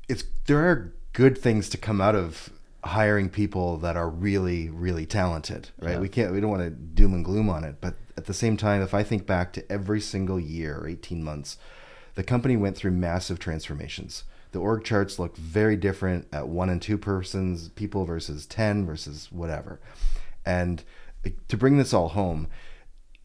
[0.09, 2.51] It's there are good things to come out of
[2.85, 5.93] hiring people that are really really talented, right?
[5.93, 5.99] Yeah.
[6.01, 8.57] We can't we don't want to doom and gloom on it, but at the same
[8.57, 11.57] time if I think back to every single year, 18 months,
[12.15, 14.25] the company went through massive transformations.
[14.53, 19.33] The org charts look very different at one and two persons, people versus 10 versus
[19.33, 19.81] whatever.
[20.47, 20.85] And
[21.49, 22.49] to bring this all home,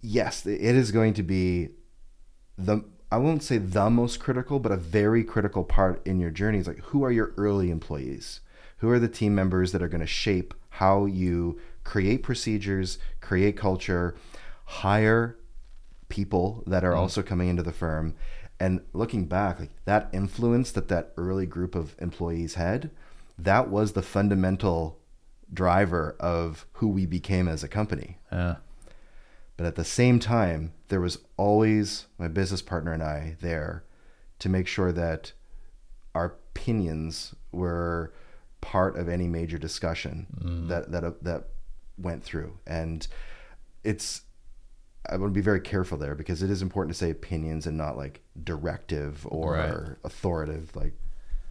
[0.02, 1.70] yes, it is going to be
[2.58, 6.60] the I won't say the most critical, but a very critical part in your journey
[6.60, 8.40] is like who are your early employees?
[8.80, 13.58] Who are the team members that are going to shape how you create procedures, create
[13.58, 14.16] culture,
[14.66, 15.38] hire
[16.08, 16.98] people that are mm.
[16.98, 18.16] also coming into the firm.
[18.60, 22.92] And looking back like that influence that that early group of employees had
[23.38, 25.00] that was the fundamental
[25.54, 28.18] driver of who we became as a company.
[28.32, 28.58] Yeah.
[29.58, 33.84] but at the same time, there was always my business partner and I there
[34.40, 35.34] to make sure that
[36.14, 38.14] our opinions were
[38.62, 40.28] part of any major discussion
[40.70, 41.44] that that that
[41.98, 42.58] went through.
[42.68, 43.08] And
[43.84, 44.22] it's
[45.10, 47.78] I want to be very careful there because it is important to say opinions and
[47.78, 49.98] not like directive or Right.
[50.04, 50.94] authoritative like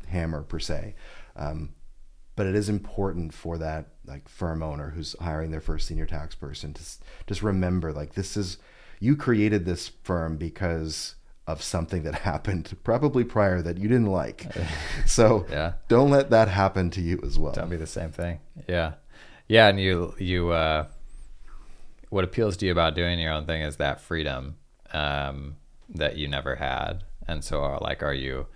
[0.06, 0.94] hammer per se.
[1.36, 1.74] Um,
[2.36, 6.34] but it is important for that like firm owner who's hiring their first senior tax
[6.34, 8.58] person to s- just remember like this is
[9.00, 11.14] you created this firm because
[11.48, 14.46] of something that happened probably prior that you didn't like
[15.06, 15.72] so Yeah.
[15.88, 18.38] don't let that happen to you as well Don't be the same thing.
[18.68, 18.92] Yeah.
[19.48, 20.86] Yeah, and you you uh
[22.10, 24.56] what appeals to you about doing your own thing is that freedom
[24.92, 25.56] um
[25.88, 27.04] that you never had.
[27.26, 28.46] And so uh, like are you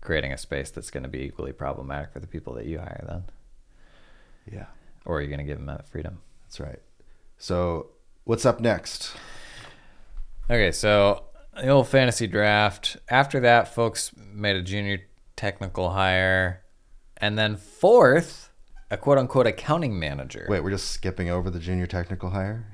[0.00, 3.04] creating a space that's going to be equally problematic for the people that you hire
[3.06, 3.24] then?
[4.50, 4.66] yeah
[5.04, 6.20] Or are you going to give them that freedom?
[6.44, 6.80] that's right
[7.36, 7.88] so
[8.24, 9.12] what's up next
[10.50, 11.24] Okay, so
[11.60, 12.96] the old fantasy draft.
[13.08, 15.00] After that, folks made a junior
[15.36, 16.62] technical hire,
[17.16, 18.50] and then fourth,
[18.90, 20.46] a quote unquote accounting manager.
[20.48, 22.66] wait we're just skipping over the junior technical hire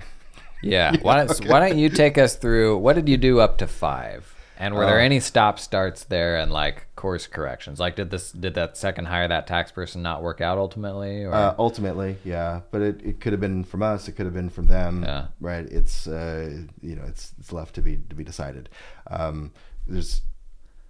[0.63, 0.97] Yeah.
[1.03, 4.34] why, don't, why don't you take us through what did you do up to five?
[4.57, 5.05] And were there Oh.
[5.05, 7.81] any stop starts there and like course corrections?
[7.81, 11.25] Like did this did that second hire that tax person not work out ultimately?
[11.25, 14.07] Or Uh, ultimately, yeah, but it, it could have been from us.
[14.09, 15.03] It could have been from them.
[15.03, 15.27] Yeah.
[15.41, 15.67] Right.
[15.67, 18.69] It's uh, you know it's it's left to be to be decided.
[19.09, 19.53] Um,
[19.87, 20.23] there's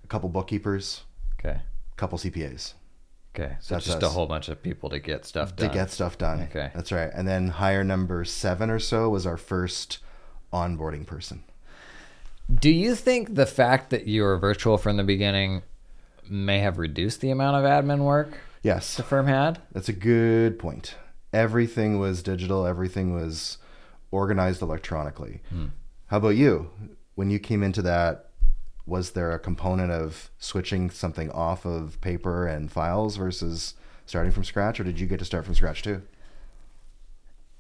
[0.05, 1.03] a couple bookkeepers,
[1.41, 1.59] okay.
[1.59, 2.75] a couple CPAs
[3.35, 3.57] Okay.
[3.61, 6.43] So That's just a whole bunch of people to get stuff to get stuff done.
[6.43, 6.71] Okay.
[6.75, 7.11] That's right.
[7.13, 9.99] And then hire number seven or so was our first
[10.53, 11.43] onboarding person.
[12.53, 15.63] Do you think the fact that you were virtual from the beginning
[16.29, 19.61] may have reduced the amount of admin work Yes, the firm had?
[19.73, 20.95] that's a good point.
[21.33, 22.67] Everything was digital.
[22.67, 23.59] Everything was
[24.11, 25.43] organized electronically.
[26.07, 26.71] How about you?
[27.15, 28.31] When you came into that,
[28.87, 33.75] was there a component of switching something off of paper and files versus
[34.07, 36.03] starting from scratch, or did you get to start from scratch too?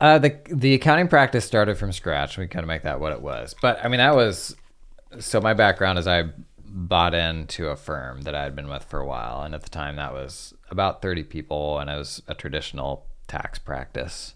[0.00, 2.36] Uh, the the accounting practice started from scratch.
[2.36, 4.54] We kind of make that what it was, but I mean that was
[5.20, 5.40] so.
[5.40, 6.30] My background is I
[6.66, 9.70] bought into a firm that I had been with for a while, and at the
[9.70, 14.34] time that was about thirty people, and it was a traditional tax practice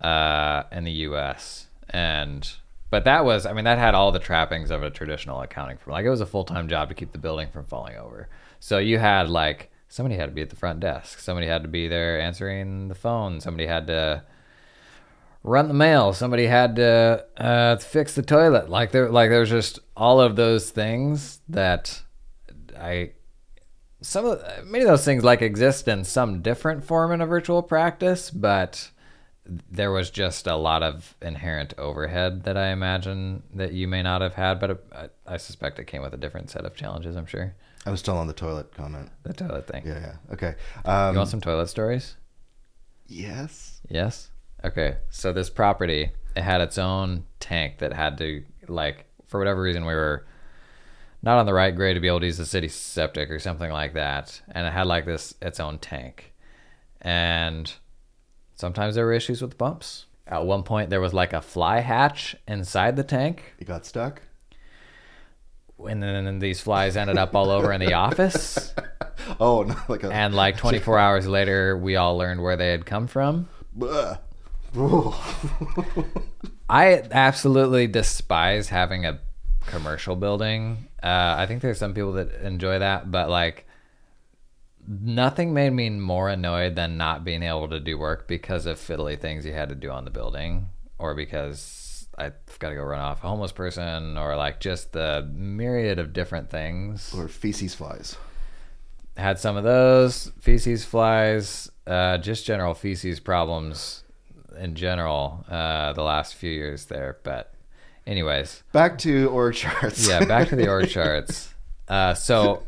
[0.00, 1.66] uh, in the U.S.
[1.90, 2.50] And
[2.90, 5.92] but that was, I mean, that had all the trappings of a traditional accounting firm.
[5.92, 8.28] Like it was a full time job to keep the building from falling over.
[8.60, 11.68] So you had like somebody had to be at the front desk, somebody had to
[11.68, 14.22] be there answering the phone, somebody had to
[15.46, 16.12] run the mail.
[16.12, 18.68] Somebody had to uh, fix the toilet.
[18.68, 22.02] Like there, like there's just all of those things that
[22.78, 23.12] I.
[24.02, 27.62] Some of many of those things like exist in some different form in a virtual
[27.62, 28.90] practice, but
[29.70, 34.20] there was just a lot of inherent overhead that I imagine that you may not
[34.20, 34.60] have had.
[34.60, 37.16] But I, I suspect it came with a different set of challenges.
[37.16, 37.54] I'm sure
[37.86, 39.10] I was still on the toilet comment.
[39.22, 39.84] the toilet thing.
[39.86, 40.32] Yeah, yeah.
[40.34, 40.54] Okay.
[40.84, 42.16] Um, You want some toilet stories?
[43.06, 43.80] yes.
[43.88, 44.30] Yes.
[44.66, 44.96] Okay.
[45.10, 49.84] So this property, it had its own tank that had to like for whatever reason
[49.86, 50.26] we were
[51.22, 53.70] not on the right grade to be able to use the city septic or something
[53.70, 56.32] like that, and it had like this its own tank,
[57.00, 57.72] and
[58.54, 60.06] sometimes there were issues with the pumps.
[60.28, 64.22] At one point, there was like a fly hatch inside the tank, You got stuck.
[65.78, 68.74] and then these flies ended up all over in the office.
[69.40, 70.12] Oh, no, like a.
[70.12, 73.48] And like 24 hours later, we all learned where they had come from.
[73.82, 74.18] Ugh.
[76.68, 79.20] I absolutely despise having a
[79.66, 80.88] commercial building.
[81.02, 83.66] Uh, I think there's some people that enjoy that, but like
[84.86, 89.18] nothing made me more annoyed than not being able to do work because of fiddly
[89.18, 93.00] things you had to do on the building or because I've got to go run
[93.00, 97.12] off a homeless person or like just the myriad of different things.
[97.14, 98.16] or feces flies.
[99.16, 104.02] Had some of those feces flies, uh, just general feces problems
[104.60, 107.18] in general uh, the last few years there.
[107.22, 107.52] But,
[108.06, 110.08] anyways, Back to org charts.
[110.08, 111.52] yeah, back to the org charts.
[111.88, 112.62] Uh, so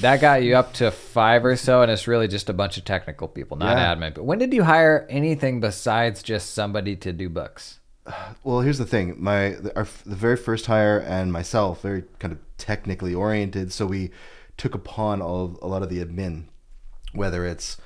[0.00, 2.84] that got you up to five or so, and it's really just a bunch of
[2.84, 3.94] technical people, not Yeah.
[3.94, 4.14] admin.
[4.14, 7.80] But when did you hire anything besides just somebody to do books?
[8.44, 9.16] Well, here's the thing.
[9.18, 14.10] My our, the very first hire and myself, very kind of technically oriented, so we
[14.56, 16.44] took upon all a lot of the admin,
[17.12, 17.78] whether it's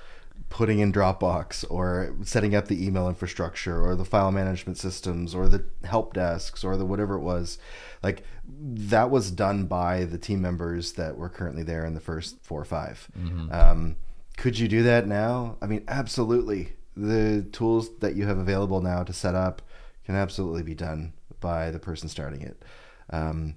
[0.51, 5.49] putting in Dropbox or setting up the email infrastructure or the file management systems or
[5.49, 7.59] the help desks or the whatever it was.
[8.03, 12.39] Like that was done by the team members that were currently there in the first
[12.43, 13.09] four or 5
[13.53, 13.97] Um,
[14.39, 15.57] could you do that now?
[15.61, 16.73] I mean, absolutely.
[16.97, 19.63] The tools that you have available now to set up
[20.07, 22.65] can absolutely be done by the person starting it.
[23.11, 23.57] Um,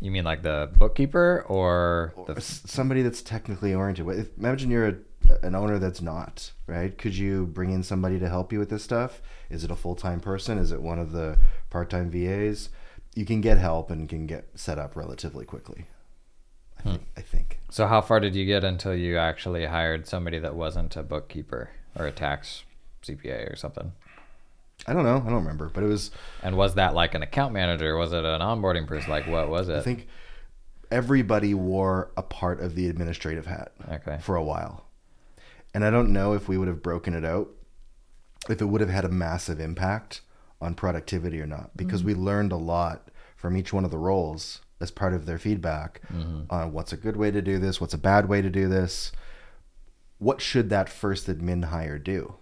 [0.00, 4.28] You mean like the bookkeeper or the s- somebody that's technically oriented.
[4.38, 4.94] Imagine you're a,
[5.42, 6.96] an owner that's not right.
[6.96, 9.20] Could you bring in somebody to help you with this stuff?
[9.50, 10.58] Is it a full time person?
[10.58, 11.38] Is it one of the
[11.70, 12.70] part time VAs?
[13.14, 15.86] You can get help and can get set up relatively quickly.
[16.78, 16.90] I hmm.
[16.90, 17.02] think.
[17.16, 17.60] I think.
[17.70, 21.70] So how far did you get until you actually hired somebody that wasn't a bookkeeper
[21.98, 22.64] or a tax
[23.02, 23.92] CPA or something?
[24.86, 25.16] I don't know.
[25.16, 26.10] I don't remember, but it was.
[26.42, 27.96] And was that like an account manager?
[27.96, 29.10] Was it an onboarding person?
[29.10, 29.76] Like what was it?
[29.76, 30.06] I think
[30.90, 33.72] everybody wore a part of the administrative hat.
[33.90, 34.18] Okay.
[34.20, 34.85] for a while.
[35.76, 37.50] And I don't know if we would have broken it out,
[38.48, 40.22] if it would have had a massive impact
[40.58, 42.18] on productivity or not, because mm-hmm.
[42.18, 46.00] we learned a lot from each one of the roles as part of their feedback
[46.10, 46.44] mm-hmm.
[46.48, 49.12] on what's a good way to do this, what's a bad way to do this,
[50.16, 52.36] what should that first admin hire do.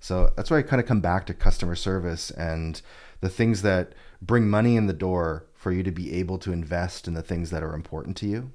[0.00, 2.82] So that's why I kind of come back to customer service and
[3.20, 7.06] the things that bring money in the door for you to be able to invest
[7.06, 8.50] in the things that are important to you.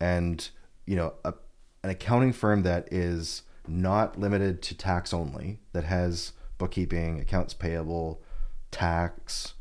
[0.00, 0.48] And
[0.86, 1.34] you know a,
[1.82, 8.22] an accounting firm that is not limited to tax only that has bookkeeping accounts payable
[8.70, 9.54] tax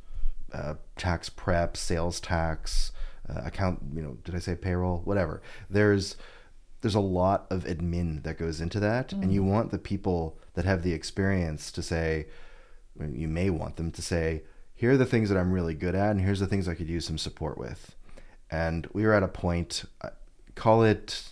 [0.53, 2.91] uh, tax prep sales tax
[3.29, 5.01] uh, account you know did i say payroll?
[5.03, 5.41] Whatever.
[5.69, 6.15] There's
[6.81, 10.65] there's a lot of admin that goes into that and you want the people that
[10.65, 12.25] have the experience to say
[13.13, 14.41] you may want them to say
[14.73, 16.89] here are the things that i'm really good at and here's the things i could
[16.89, 17.95] use some support with.
[18.49, 20.09] And we were at a point uh,
[20.55, 21.30] call it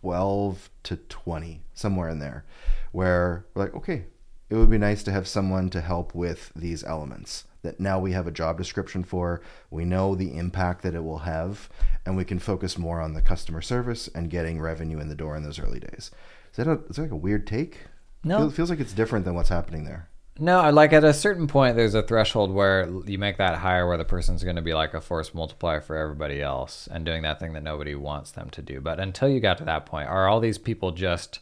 [0.00, 2.44] 12 to 20 somewhere in there
[2.92, 4.04] where we're like okay
[4.48, 8.12] it would be nice to have someone to help with these elements that now we
[8.12, 11.68] have a job description for we know the impact that it will have
[12.06, 15.36] and we can focus more on the customer service and getting revenue in the door
[15.36, 16.10] in those early days.
[16.50, 17.78] Is that, a, is that like a weird take?
[18.24, 18.46] No.
[18.46, 20.09] It feels like it's different than what's happening there
[20.40, 23.86] No, I- like at a certain point, there's a threshold where you make that higher,
[23.86, 27.22] where the person's going to be like a force multiplier for everybody else and doing
[27.22, 28.80] that thing that nobody wants them to do.
[28.80, 31.40] But until you got to that point, are all these people just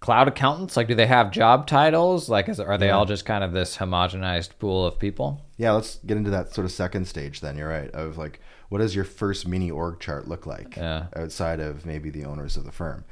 [0.00, 0.78] cloud accountants?
[0.78, 2.30] Like, do they have job titles?
[2.30, 5.42] Like, is, are they all just kind of this homogenized pool of people?
[5.58, 7.58] Yeah, let's get into that sort of second stage then.
[7.58, 7.90] You're right.
[7.90, 11.08] Of like, what does your first mini org chart look like Yeah.
[11.14, 13.04] outside of maybe the owners of the firm?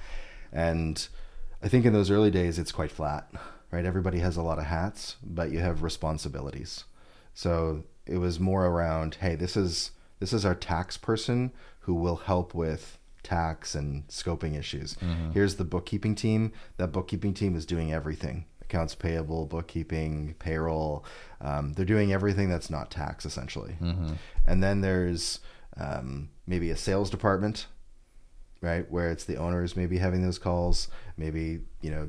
[0.51, 1.07] And
[1.62, 3.29] I think in those early days, it's quite flat,
[3.70, 3.85] right?
[3.85, 6.85] Everybody has a lot of hats, but you have responsibilities.
[7.35, 12.16] So it was more around, hey, this is this is our tax person who will
[12.16, 14.96] help with tax and scoping issues.
[15.33, 16.52] Here's the bookkeeping team.
[16.76, 21.02] That bookkeeping team is doing everything accounts payable, bookkeeping, payroll.
[21.40, 23.76] Um, they're doing everything that's not tax, essentially.
[24.46, 25.40] And then there's
[25.78, 27.66] um, maybe a sales department,
[28.61, 30.88] right, where it's the owners maybe having those calls.
[31.16, 32.09] Maybe you know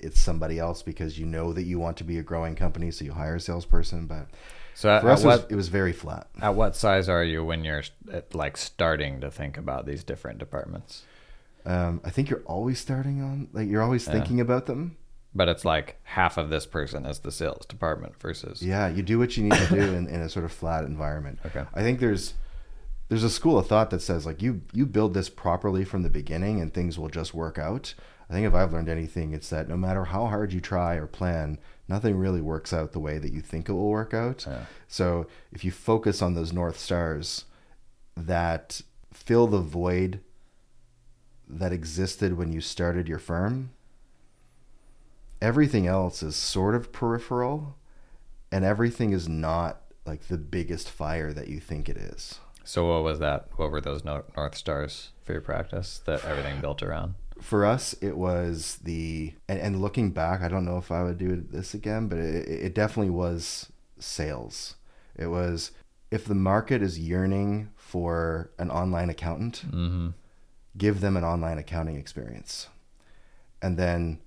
[0.00, 3.04] it's somebody else because you know that you want to be a growing company, so
[3.04, 4.06] you hire a salesperson.
[4.06, 4.26] But
[4.74, 6.28] So at, for us, it was, what it was very flat.
[6.40, 7.82] at what size are you when you're
[8.12, 11.02] at, like starting to think about these different departments?
[11.66, 14.96] Um, I think you're always starting on like you're always thinking about them.
[15.32, 19.18] But it's like half of this person is the sales department versus Yeah, you do
[19.18, 21.38] what you need to do in, in a sort of flat environment.
[21.46, 21.64] Okay.
[21.72, 22.34] I think there's
[23.08, 26.10] there's a school of thought that says like you you build this properly from the
[26.10, 27.94] beginning and things will just work out.
[28.30, 31.08] I think if I've learned anything, it's that no matter how hard you try or
[31.08, 34.46] plan, nothing really works out the way that you think it will work out.
[34.46, 34.66] Yeah.
[34.86, 37.46] So if you focus on those north stars
[38.16, 40.20] that fill the void
[41.48, 43.70] that existed when you started your firm,
[45.42, 47.76] everything else is sort of peripheral
[48.52, 52.38] and everything is not like the biggest fire that you think it is.
[52.62, 53.48] So what was that?
[53.56, 57.14] What were those North Stars for your practice that everything built around?
[57.40, 61.18] For us, it was the and, and looking back, I don't know if I would
[61.18, 64.76] do this again, but it, it definitely was sales.
[65.16, 65.72] It was
[66.10, 70.08] if the market is yearning for an online accountant, Mm-hmm.
[70.76, 72.68] give them an online accounting experience,
[73.62, 74.20] and then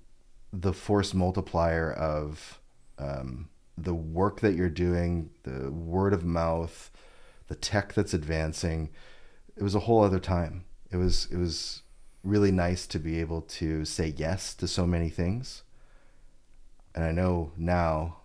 [0.52, 2.60] the force multiplier of
[2.98, 6.90] um, the work that you're doing, the word of mouth,
[7.48, 8.90] the tech that's advancing.
[9.56, 10.64] It was a whole other time.
[10.90, 11.82] It was it was
[12.24, 15.62] really nice to be able to say yes to so many things.
[16.94, 18.16] and I know now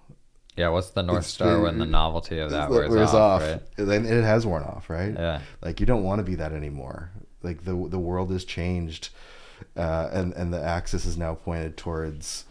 [0.55, 3.41] Yeah, what's the North Star the- when the novelty of that it wears, wears off,
[3.41, 3.41] off.
[3.41, 3.61] right?
[3.77, 5.13] And it has worn off, right?
[5.13, 5.41] Yeah.
[5.61, 7.09] Like you don't want to be that anymore.
[7.41, 9.09] Like the the world has changed,
[9.75, 12.45] uh, and and the axis is now pointed towards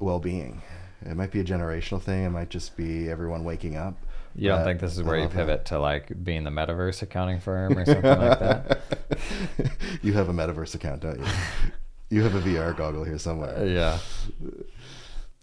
[0.00, 0.62] well being.
[1.02, 2.24] It might be a generational thing.
[2.24, 3.94] It might just be everyone waking up.
[4.36, 7.78] You don't think this is where you pivot to like being the metaverse accounting firm
[7.78, 8.80] or something like that?
[10.02, 11.26] you have a metaverse account, don't you?
[12.08, 13.58] You have a VR goggle here somewhere.
[13.58, 13.98] Uh, yeah.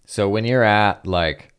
[0.06, 1.54] So when you're at like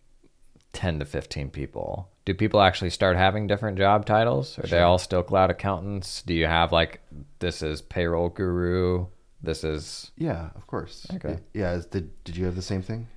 [0.72, 4.58] 10 to 15 people, do people actually start having different job titles?
[4.58, 6.22] Are they all still cloud accountants?
[6.22, 7.02] Do you have like
[7.40, 9.08] this is payroll guru?
[9.42, 11.06] This is Yeah, of course.
[11.16, 11.38] Okay.
[11.52, 11.78] Yeah.
[11.90, 13.08] Did Did you have the same thing?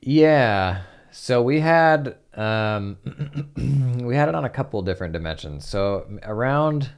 [0.00, 0.82] Yeah.
[1.10, 2.98] So we had um
[4.06, 5.66] we had it on a couple different dimensions.
[5.66, 6.90] So around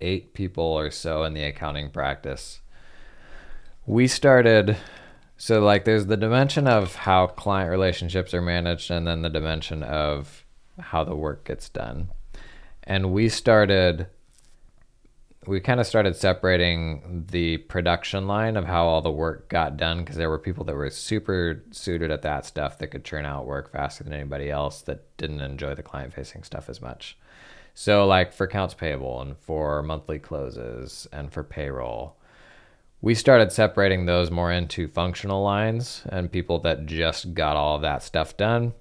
[0.00, 2.60] 8 people or so in the accounting practice.
[3.86, 4.76] We started
[5.36, 9.82] so like there's the dimension of how client relationships are managed and then the dimension
[9.82, 10.44] of
[10.78, 12.10] how the work gets done.
[12.84, 14.08] And we started
[15.46, 20.00] we kind of started separating the production line of how all the work got done
[20.00, 23.46] because there were people that were super suited at that stuff that could churn out
[23.46, 27.16] work faster than anybody else that didn't enjoy the client facing stuff as much.
[27.72, 32.16] So, like for accounts payable and for monthly closes and for payroll,
[33.00, 37.82] we started separating those more into functional lines and people that just got all of
[37.82, 38.74] that stuff done.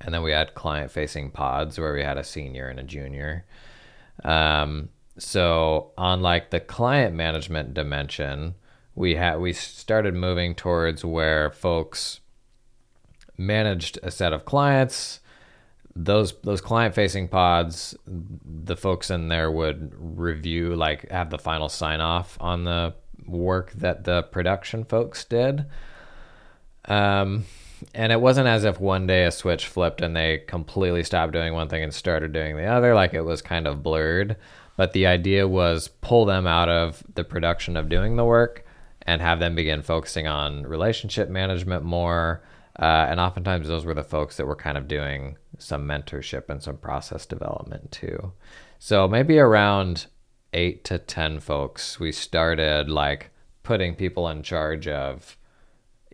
[0.00, 3.44] And then we had client facing pods where we had a senior and a junior.
[4.24, 8.54] Um, so on like the client management dimension,
[8.94, 12.20] we had we started moving towards where folks
[13.38, 15.20] managed a set of clients.
[15.94, 21.68] Those those client facing pods, the folks in there would review like have the final
[21.68, 22.94] sign off on the
[23.26, 25.66] work that the production folks did.
[26.86, 27.44] Um,
[27.94, 31.52] and it wasn't as if one day a switch flipped and they completely stopped doing
[31.52, 32.94] one thing and started doing the other.
[32.94, 34.36] Like it was kind of blurred.
[34.76, 38.64] But the idea was pull them out of the production of doing the work
[39.02, 42.42] and have them begin focusing on relationship management more.
[42.78, 46.62] Uh, and oftentimes those were the folks that were kind of doing some mentorship and
[46.62, 48.32] some process development too.
[48.78, 50.06] So maybe around
[50.52, 53.30] eight to 10 folks, we started like
[53.62, 55.36] putting people in charge of,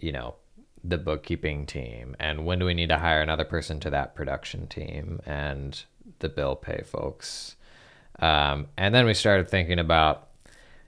[0.01, 0.37] you know,
[0.85, 4.67] the bookkeeping team and when do we need to hire another person to that production
[4.67, 5.85] team and
[6.19, 7.57] the bill pay folks.
[8.19, 10.29] Um, and then we started thinking about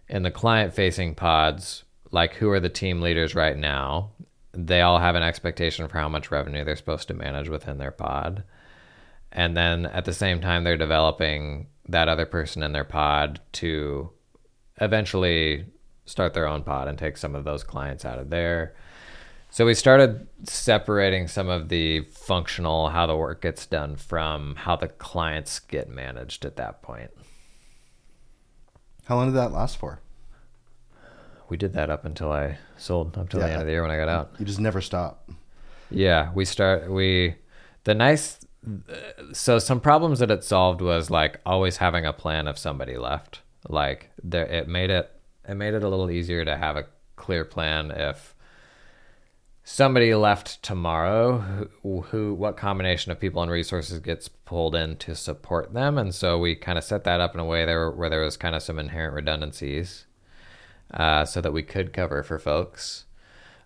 [0.08, 4.10] in the client facing pods, like who are the team leaders right now?
[4.52, 7.90] They all have an expectation for how much revenue they're supposed to manage within their
[7.90, 8.44] pod.
[9.32, 14.10] And then at the same time, they're developing that other person in their pod to
[14.80, 15.66] eventually
[16.06, 18.74] start their own pod and take some of those clients out of there.
[19.54, 24.74] So we started separating some of the functional, how the work gets done from how
[24.74, 27.12] the clients get managed at that point.
[29.04, 30.00] How long did that last for?
[31.48, 33.92] We did that up until I sold, up till the end of the year when
[33.92, 34.32] I got out.
[34.40, 35.30] You just never stop.
[35.88, 37.36] Yeah, we start we
[37.84, 38.40] the nice
[39.32, 43.42] so some problems that it solved was like always having a plan if somebody left.
[43.68, 45.12] Like there it made it
[45.48, 48.33] it made it a little easier to have a clear plan if
[49.64, 51.38] somebody left tomorrow
[51.82, 56.14] who, who what combination of people and resources gets pulled in to support them and
[56.14, 58.54] so we kind of set that up in a way there where there was kind
[58.54, 60.06] of some inherent redundancies
[60.92, 63.06] uh, so that we could cover for folks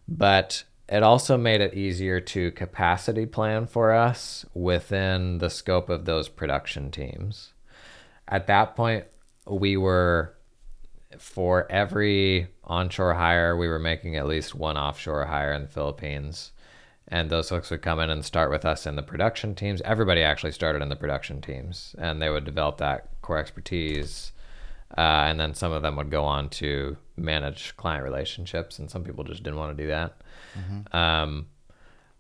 [0.07, 6.07] but it also made it easier to capacity plan for us within the scope of
[6.07, 7.53] those production teams.
[8.27, 9.05] At that point,
[9.47, 10.35] we were
[11.19, 16.53] for every onshore hire, we were making at least one offshore hire in the Philippines.
[17.11, 19.81] And those folks would come in and start with us in the production teams.
[19.83, 24.33] Everybody actually started in the production teams, and they would develop that core expertise.
[24.97, 29.05] Uh, and then some of them would go on to manage client relationships, and some
[29.05, 30.21] people just didn't want to do that.
[30.93, 31.47] Um,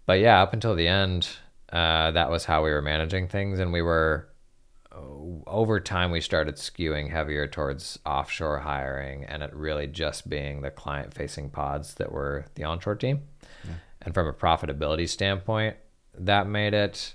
[0.07, 1.29] but yeah, up until the end,
[1.71, 4.29] uh, that was how we were managing things, and we were
[5.47, 10.71] over time we started skewing heavier towards offshore hiring, and it really just being the
[10.71, 13.23] client-facing pods that were the onshore team.
[14.03, 15.77] And from a profitability standpoint,
[16.15, 17.15] that made it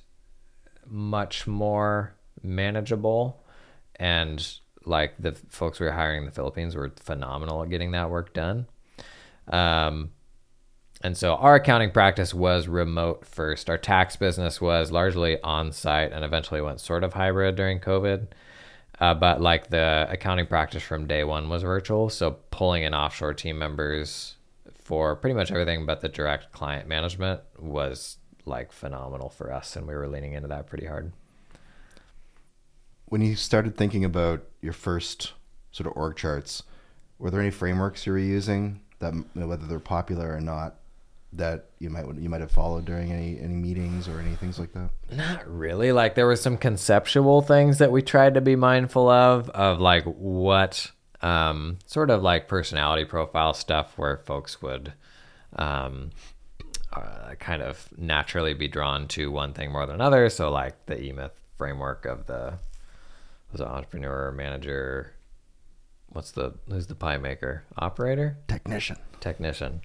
[0.85, 3.43] much more manageable
[3.95, 8.09] and like the folks we were hiring in the Philippines were phenomenal at getting that
[8.09, 8.67] work done.
[9.47, 10.11] Um,
[11.03, 13.69] and so our accounting practice was remote first.
[13.69, 18.27] Our tax business was largely on site and eventually went sort of hybrid during COVID.
[18.99, 22.09] Uh, but like the accounting practice from day one was virtual.
[22.09, 24.35] So pulling in offshore team members
[24.83, 29.87] for pretty much everything but the direct client management was like phenomenal for us and
[29.87, 31.13] we were leaning into that pretty hard
[33.05, 35.33] when you started thinking about your first
[35.71, 36.63] sort of org charts
[37.17, 40.75] were there any frameworks you were using that whether they're popular or not
[41.35, 44.73] that you might you might have followed during any any meetings or any things like
[44.73, 44.89] that?
[45.11, 45.91] Not really.
[45.91, 50.03] Like there were some conceptual things that we tried to be mindful of of like
[50.05, 54.93] what um, sort of like personality profile stuff where folks would
[55.55, 56.11] um,
[56.91, 60.29] uh, kind of naturally be drawn to one thing more than another.
[60.29, 62.59] So like the E Myth framework of the
[63.51, 65.13] was it entrepreneur manager
[66.07, 69.81] what's the who's the pie maker operator technician technician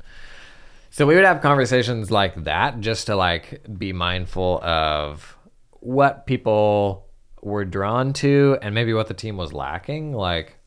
[0.90, 5.36] so we would have conversations like that just to like be mindful of
[5.80, 7.06] what people
[7.42, 10.12] were drawn to and maybe what the team was lacking.
[10.12, 10.58] Like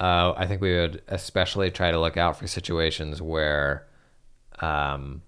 [0.00, 3.86] uh, i think we would especially try to look out for situations where
[4.60, 5.22] um,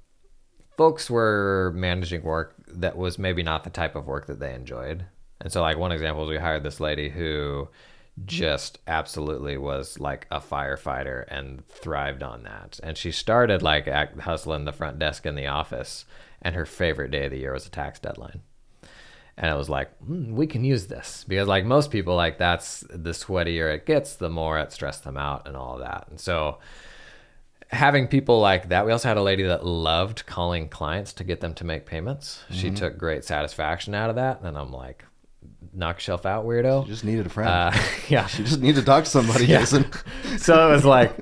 [0.76, 5.04] folks were managing work that was maybe not the type of work that they enjoyed.
[5.40, 7.68] And so like one example is we hired this lady who
[8.24, 12.78] just absolutely was like a firefighter and thrived on that.
[12.82, 16.04] And she started like act, hustling the front desk in the office,
[16.40, 18.40] and her favorite day of the year was a tax deadline.
[19.36, 22.84] And I was like, mm, we can use this because, like most people, like that's
[22.88, 26.06] the sweatier it gets, the more it stressed them out and all of that.
[26.08, 26.58] And so,
[27.68, 31.40] having people like that, we also had a lady that loved calling clients to get
[31.40, 32.42] them to make payments.
[32.44, 32.54] Mm-hmm.
[32.54, 34.40] She took great satisfaction out of that.
[34.42, 35.04] And I'm like,
[35.74, 36.84] knock yourself out, weirdo.
[36.84, 37.48] She just needed a friend.
[37.48, 37.72] Uh,
[38.08, 39.46] yeah, she just needed to talk to somebody.
[39.46, 39.60] Yeah.
[39.60, 39.86] Jason.
[40.38, 41.14] so it was like,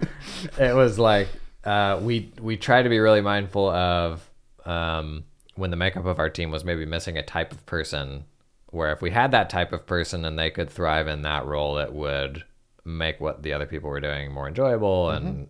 [0.59, 1.29] it was like
[1.65, 4.29] uh, we we tried to be really mindful of
[4.65, 5.25] um,
[5.55, 8.25] when the makeup of our team was maybe missing a type of person.
[8.71, 11.77] Where if we had that type of person and they could thrive in that role,
[11.77, 12.45] it would
[12.85, 15.27] make what the other people were doing more enjoyable mm-hmm.
[15.27, 15.49] and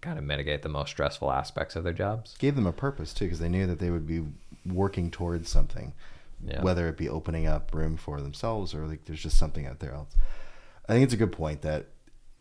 [0.00, 2.36] kind of mitigate the most stressful aspects of their jobs.
[2.38, 4.24] Gave them a purpose too, because they knew that they would be
[4.66, 5.92] working towards something
[6.44, 6.62] yeah.
[6.62, 9.92] whether it be opening up room for themselves or like there's just something out there
[9.92, 10.16] else.
[10.88, 11.86] I think it's a good point that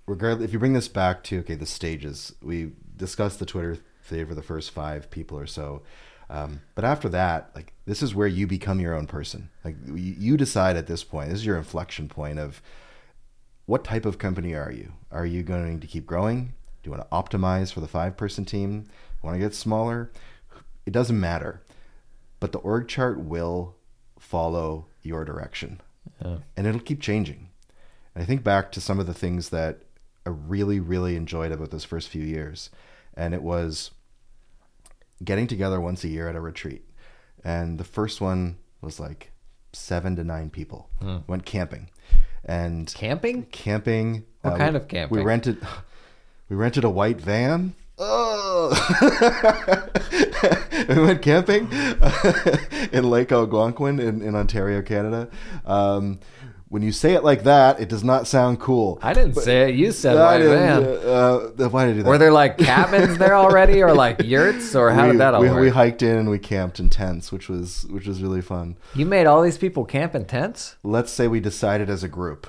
[0.05, 4.33] regardless if you bring this back to okay the stages we discussed the Twitter favor
[4.33, 5.83] the first five people or so.
[6.29, 9.49] Um, but after that, like this is where you become your own person.
[9.63, 11.29] Like you decide at this point.
[11.29, 12.61] This is your inflection point of
[13.65, 14.93] what type of company are you?
[15.11, 16.53] Are you going to keep growing?
[16.81, 18.87] Do you want to optimize for the five person team?
[19.21, 20.11] Want to get smaller?
[20.85, 21.61] It doesn't matter.
[22.39, 23.75] But the org chart will
[24.19, 25.81] follow your direction.
[26.23, 26.37] Yeah.
[26.55, 27.49] And it'll keep changing.
[28.13, 29.79] And I think back to some of the things that
[30.25, 32.69] I really, really enjoyed about those first few years.
[33.15, 33.91] And it was
[35.23, 36.83] getting together once a year at a retreat.
[37.43, 39.31] And the first one was like
[39.73, 40.89] seven to nine people.
[41.01, 41.17] Hmm.
[41.27, 41.89] Went camping.
[42.43, 43.43] And camping?
[43.45, 44.25] Camping.
[44.41, 45.17] What uh, kind of camping?
[45.17, 45.65] We rented
[46.49, 49.89] we rented a white van oh.
[50.89, 51.69] we went camping
[52.91, 55.29] in Lake Algonquin in, in Ontario, Canada.
[55.65, 56.19] Um,
[56.69, 58.99] when you say it like that, it does not sound cool.
[59.01, 59.75] I didn't but, say it.
[59.75, 60.83] You said white van.
[60.83, 62.09] Uh, why did you do that?
[62.09, 65.41] Were there like cabins there already, or like yurts, or how we, did that all
[65.41, 65.61] we, work?
[65.61, 68.75] We hiked in and we camped in tents, which was which was really fun.
[68.95, 70.75] You made all these people camp in tents.
[70.83, 72.47] Let's say we decided as a group.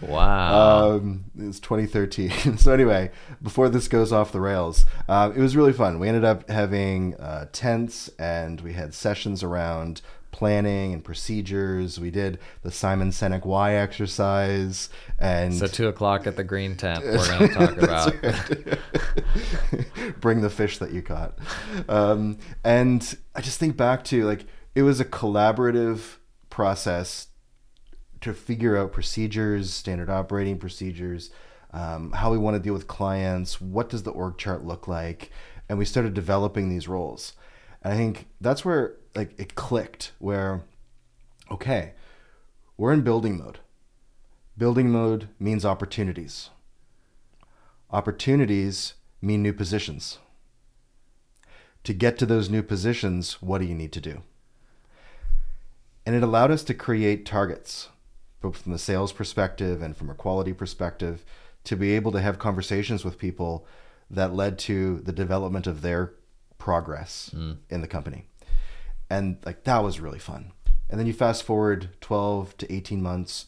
[0.00, 0.96] Wow.
[0.96, 2.56] Um, it was 2013.
[2.58, 3.10] so anyway,
[3.42, 5.98] before this goes off the rails, uh, it was really fun.
[5.98, 12.00] We ended up having uh, tents and we had sessions around planning and procedures.
[12.00, 14.88] We did the Simon Sinek Why exercise,
[15.18, 17.04] and so two o'clock at the green tent.
[17.04, 18.14] We're going to talk about
[20.20, 21.38] bring the fish that you caught.
[21.88, 26.16] Um, and I just think back to like it was a collaborative
[26.50, 27.28] process
[28.22, 31.30] to figure out procedures, standard operating procedures,
[31.72, 35.30] um, how we want to deal with clients, what does the org chart look like,
[35.68, 37.34] and we started developing these roles.
[37.82, 40.62] And I think that's where like it clicked, where
[41.50, 41.92] okay,
[42.76, 43.58] we're in building mode.
[44.56, 46.50] Building mode means opportunities.
[47.90, 50.18] Opportunities mean new positions.
[51.84, 54.22] To get to those new positions, what do you need to do?
[56.06, 57.88] And it allowed us to create targets
[58.42, 61.24] both from the sales perspective and from a quality perspective,
[61.64, 63.66] to be able to have conversations with people
[64.10, 66.12] that led to the development of their
[66.58, 67.56] progress mm.
[67.70, 68.26] in the company.
[69.08, 70.52] And like that was really fun.
[70.90, 73.46] And then you fast forward 12 to 18 months.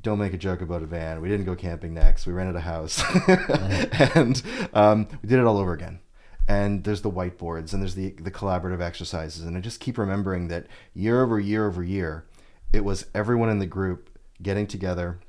[0.00, 1.22] Don't make a joke about a van.
[1.22, 2.26] We didn't go camping next.
[2.26, 3.02] We rented a house.
[4.14, 4.42] and
[4.74, 6.00] um, we did it all over again
[6.48, 10.48] and there's the whiteboards and there's the the collaborative exercises and I just keep remembering
[10.48, 12.24] that year over year over year
[12.72, 15.20] it was everyone in the group getting together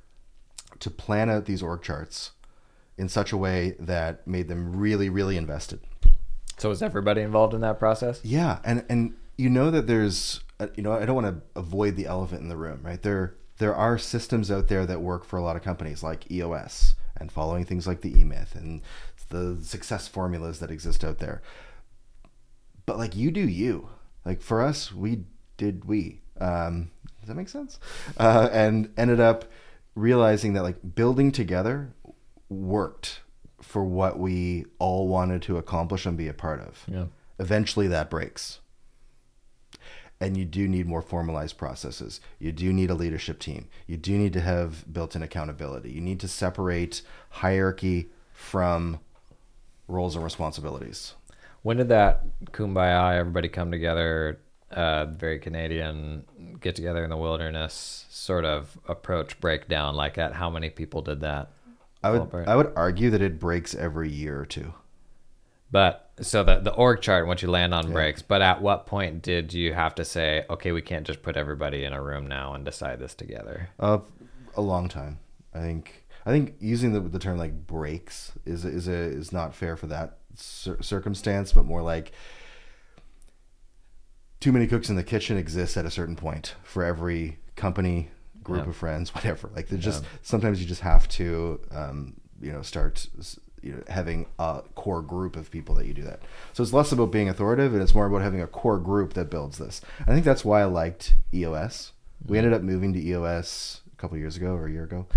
[0.80, 2.32] to plan out these org charts
[2.98, 5.80] in such a way that made them really, really invested.
[6.58, 8.22] So was everybody involved in that process?
[8.24, 11.96] Yeah, and and you know that there's uh, you know I don't want to avoid
[11.96, 13.02] the elephant in the room, right?
[13.02, 16.96] There there are systems out there that work for a lot of companies like EOS
[17.18, 18.82] and following things like the eMyth and
[19.30, 21.42] the success formulas that exist out there.
[22.86, 23.90] But like you do you.
[24.26, 25.26] Like for us, we
[25.58, 26.22] did we.
[26.40, 26.92] Um,
[27.24, 27.80] does that make sense?
[28.18, 29.46] Uh, and ended up
[29.96, 31.94] realizing that like building together
[32.50, 33.22] worked
[33.62, 36.84] for what we all wanted to accomplish and be a part of.
[36.86, 37.06] Yeah.
[37.40, 38.60] Eventually that breaks.
[40.20, 42.20] And you do need more formalized processes.
[42.40, 43.70] You do need a leadership team.
[43.88, 45.92] You do need to have built in accountability.
[45.92, 49.00] You need to separate hierarchy from
[49.88, 51.14] roles and responsibilities.
[51.62, 54.40] When did that kumbaya, everybody come together,
[54.74, 56.26] uh, very Canadian,
[56.60, 59.96] get together in the wilderness sort of approach breakdown?
[59.96, 61.52] Like, at how many people did that?
[62.04, 62.48] I would apart?
[62.48, 64.74] I would argue that it breaks every year or two.
[65.72, 68.22] But so the the org chart once you land on breaks.
[68.22, 71.84] But at what point did you have to say, okay, we can't just put everybody
[71.84, 73.70] in a room now and decide this together?
[73.80, 74.00] Uh,
[74.56, 75.20] a long time.
[75.54, 76.06] I think.
[76.26, 79.88] I think using the, the term like breaks is is a, is not fair for
[79.88, 82.12] that cir- circumstance, but more like
[84.44, 88.10] too many cooks in the kitchen exists at a certain point for every company,
[88.44, 88.70] group Yeah.
[88.70, 89.50] of friends, whatever.
[89.56, 93.08] Like they just sometimes you just have to um, you know start
[93.62, 96.20] you know having a core group of people that you do that.
[96.52, 99.30] So it's less about being authoritative and it's more about having a core group that
[99.30, 99.80] builds this.
[100.02, 101.94] I think that's why I liked EOS.
[102.28, 105.08] We ended up moving to EOS a couple years ago or a year ago,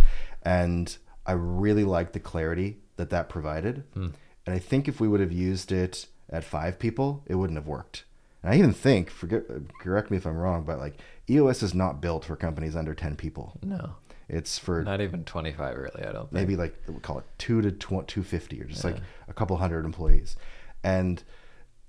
[0.42, 0.96] and
[1.26, 3.82] I really liked the clarity that that provided.
[3.94, 7.66] And I think if we would have used it at five people, it wouldn't have
[7.66, 8.04] worked.
[8.42, 9.42] And I even think, forget,
[9.80, 13.16] correct me if I'm wrong, but like EOS is not built for companies under 10
[13.16, 13.58] people.
[13.62, 13.94] No,
[14.28, 15.76] It's for not even twenty five.
[15.76, 16.32] Really, I don't think.
[16.32, 18.96] maybe like we'll call it two to tw- 250 or just like
[19.28, 20.36] a couple hundred employees.
[20.84, 21.22] And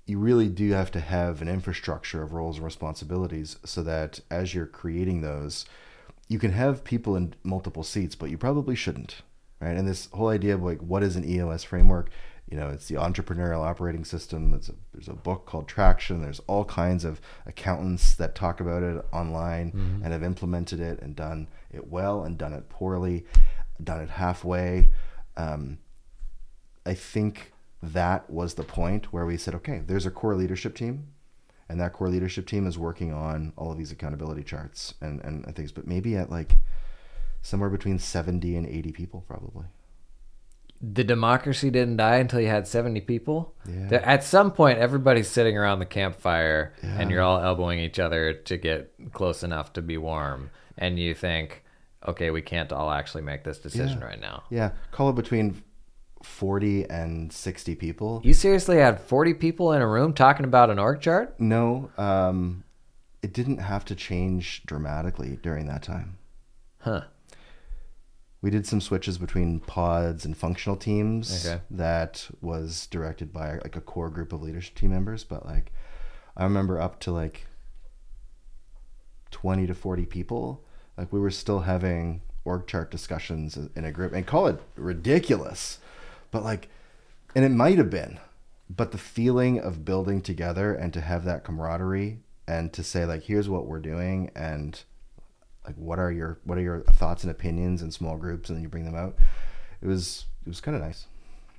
[0.06, 4.54] you really do have to have an infrastructure of roles and responsibilities so that as
[4.54, 5.66] you're creating those,
[6.28, 9.22] you can have people in multiple seats, but you probably shouldn't.
[9.60, 9.76] Right.
[9.76, 12.10] And this whole idea of like what is an EOS framework?
[12.48, 14.52] You know, it's the entrepreneurial operating system.
[14.52, 16.22] There's a, there's a book called Traction.
[16.22, 21.14] There's all kinds of accountants that talk about it online and have implemented it and
[21.14, 23.26] done it well and done it poorly,
[23.82, 24.88] done it halfway.
[25.36, 25.78] Um,
[26.86, 27.52] I think
[27.82, 31.08] that was the point where we said, okay, there's a core leadership team,
[31.68, 35.44] and that core leadership team is working on all of these accountability charts and, and,
[35.44, 36.56] and things, but maybe at like
[37.42, 39.66] somewhere between 70 and 80 people, probably.
[40.80, 43.52] the democracy didn't die until you had 70 people.
[43.68, 43.96] Yeah.
[44.04, 47.00] At some point, everybody's sitting around the campfire Yeah.
[47.00, 50.50] and you're all elbowing each other to get close enough to be warm.
[50.76, 51.64] And you think,
[52.06, 54.06] okay, we can't all actually make this decision Yeah.
[54.06, 54.44] right now.
[54.50, 55.64] Yeah, call it between
[56.22, 58.20] 40 and 60 people.
[58.22, 61.40] You seriously had 40 people in a room talking about an org chart?
[61.40, 62.62] No, um,
[63.20, 66.18] it didn't have to change dramatically during that time.
[66.82, 67.02] Huh.
[68.40, 71.60] We did some switches between pods and functional teams Okay.
[71.70, 75.72] that was directed by like a core group of leadership team members, but like
[76.36, 77.46] I remember up to like
[79.30, 80.64] 20 to 40 people,
[80.96, 85.78] like we were still having org chart discussions in a group and call it ridiculous.
[86.30, 86.68] But like
[87.34, 88.18] and it might have been,
[88.70, 93.24] but the feeling of building together and to have that camaraderie and to say like
[93.24, 94.82] here's what we're doing and
[95.68, 98.62] like what are your what are your thoughts and opinions in small groups and then
[98.62, 99.14] you bring them out
[99.82, 101.04] it was it was kind of nice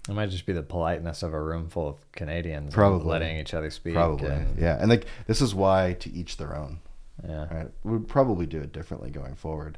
[0.10, 3.08] It might just be the politeness of a room full of Canadians Probably.
[3.08, 3.94] letting each other speak.
[3.94, 6.80] probably and- yeah and like this is why to each their own
[7.28, 7.54] yeah.
[7.54, 9.78] right we'd probably do it differently going forward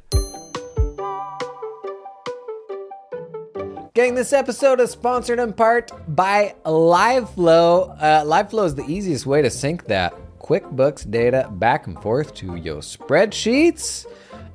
[3.94, 7.94] Gang, this episode is sponsored in part by LiveFlow.
[8.00, 12.56] Uh, LiveFlow is the easiest way to sync that QuickBooks data back and forth to
[12.56, 14.06] your spreadsheets.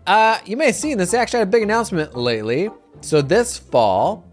[0.08, 2.70] Uh, you may have seen this actually had a big announcement lately.
[3.02, 4.26] So this fall,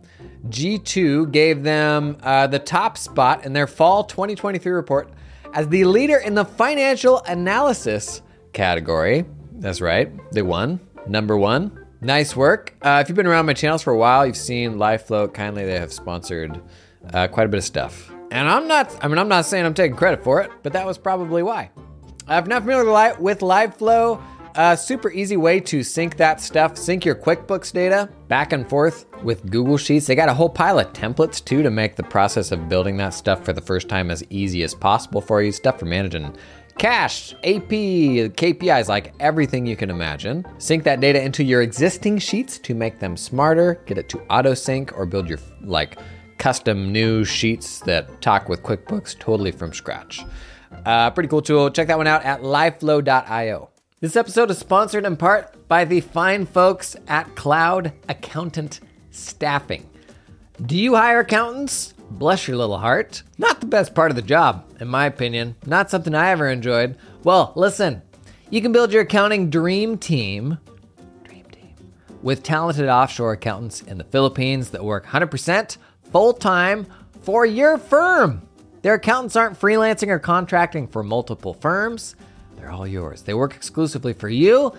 [0.48, 5.10] G2 gave them uh, the top spot in their fall 2023 report
[5.52, 8.22] as the leader in the financial analysis
[8.52, 9.24] category.
[9.54, 10.78] That's right, they won.
[11.08, 11.80] Number one.
[12.00, 12.74] Nice work.
[12.82, 15.32] Uh, if you've been around my channels for a while, you've seen LiveFlow.
[15.32, 16.60] Kindly, they have sponsored
[17.12, 18.12] uh, quite a bit of stuff.
[18.30, 20.86] And I'm not, I mean, I'm not saying I'm taking credit for it, but that
[20.86, 21.70] was probably why.
[22.28, 24.22] Uh, if you're not familiar with Li- with LiveFlow,
[24.54, 26.76] uh, super easy way to sync that stuff.
[26.76, 30.06] Sync your QuickBooks data back and forth with Google Sheets.
[30.06, 33.14] They got a whole pile of templates too to make the process of building that
[33.14, 35.52] stuff for the first time as easy as possible for you.
[35.52, 36.36] Stuff for managing
[36.78, 37.70] Cash, AP,
[38.34, 40.44] KPIs, like everything you can imagine.
[40.58, 44.54] Sync that data into your existing sheets to make them smarter, get it to auto
[44.54, 45.98] sync, or build your like
[46.38, 50.24] custom new sheets that talk with QuickBooks totally from scratch.
[50.84, 51.70] Uh, pretty cool tool.
[51.70, 53.70] Check that one out at liveflow.io.
[54.04, 58.80] This episode is sponsored in part by the fine folks at Cloud Accountant
[59.10, 59.88] Staffing.
[60.60, 61.94] Do you hire accountants?
[62.10, 63.22] Bless your little heart.
[63.38, 65.56] Not the best part of the job, in my opinion.
[65.64, 66.98] Not something I ever enjoyed.
[67.22, 68.02] Well, listen,
[68.50, 70.58] you can build your accounting dream team,
[71.22, 71.74] dream team,
[72.20, 75.78] with talented offshore accountants in the Philippines that work 100%
[76.12, 76.86] full time
[77.22, 78.46] for your firm.
[78.82, 82.16] Their accountants aren't freelancing or contracting for multiple firms.
[82.64, 83.20] They're all yours.
[83.20, 84.72] They work exclusively for you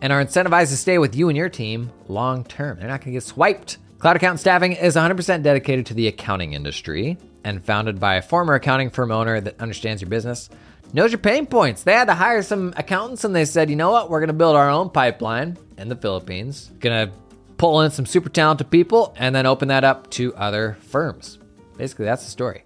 [0.00, 2.80] and are incentivized to stay with you and your team long term.
[2.80, 3.78] They're not going to get swiped.
[4.00, 8.54] Cloud Accountant Staffing is 100% dedicated to the accounting industry and founded by a former
[8.54, 10.50] accounting firm owner that understands your business,
[10.92, 11.84] knows your pain points.
[11.84, 14.10] They had to hire some accountants and they said, you know what?
[14.10, 17.14] We're going to build our own pipeline in the Philippines, going to
[17.56, 21.38] pull in some super talented people and then open that up to other firms.
[21.76, 22.64] Basically, that's the story.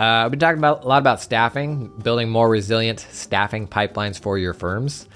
[0.00, 4.38] Uh, I've been talking about a lot about staffing, building more resilient staffing pipelines for
[4.38, 5.08] your firms.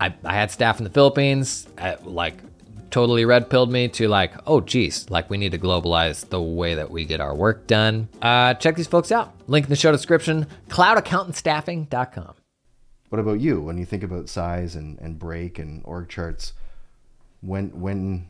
[0.00, 2.38] I, I had staff in the Philippines, uh, like
[2.90, 6.74] totally red pilled me to like, oh geez, like we need to globalize the way
[6.74, 8.08] that we get our work done.
[8.22, 9.34] Uh, check these folks out.
[9.48, 12.34] Link in the show description, cloudaccountantstaffing.com.
[13.08, 13.60] What about you?
[13.60, 16.52] When you think about size and, and break and org charts,
[17.40, 18.28] when when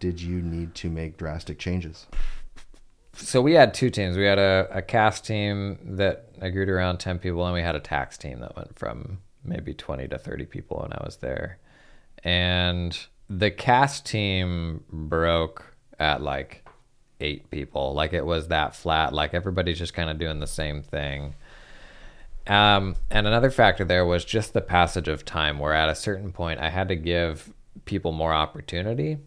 [0.00, 2.06] did you need to make drastic changes?
[3.16, 4.16] So we had two teams.
[4.16, 7.62] We had a, a CAS team that I grew to around 10 people, and we
[7.62, 11.16] had a tax team that went from maybe 20 to 30 people when I was
[11.16, 11.58] there.
[12.22, 12.98] And
[13.28, 16.66] the CAS team broke at like
[17.20, 17.94] eight people.
[17.94, 19.12] Like it was that flat.
[19.12, 21.34] Like everybody's just kind of doing the same thing.
[22.46, 26.32] Um, and another factor there was just the passage of time, where at a certain
[26.32, 27.52] point I had to give
[27.86, 29.18] people more opportunity.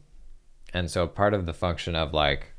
[0.74, 2.54] And so part of the function of like,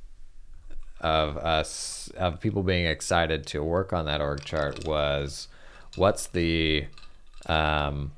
[1.01, 5.49] of us, of people being excited to work on that org chart was
[5.97, 6.87] what's the,
[7.47, 8.13] um,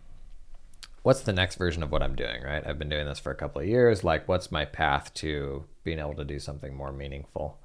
[1.02, 2.66] what's the next version of what I'm doing, right?
[2.66, 4.04] I've been doing this for a couple of years.
[4.04, 7.58] Like, what's my path to being able to do something more meaningful?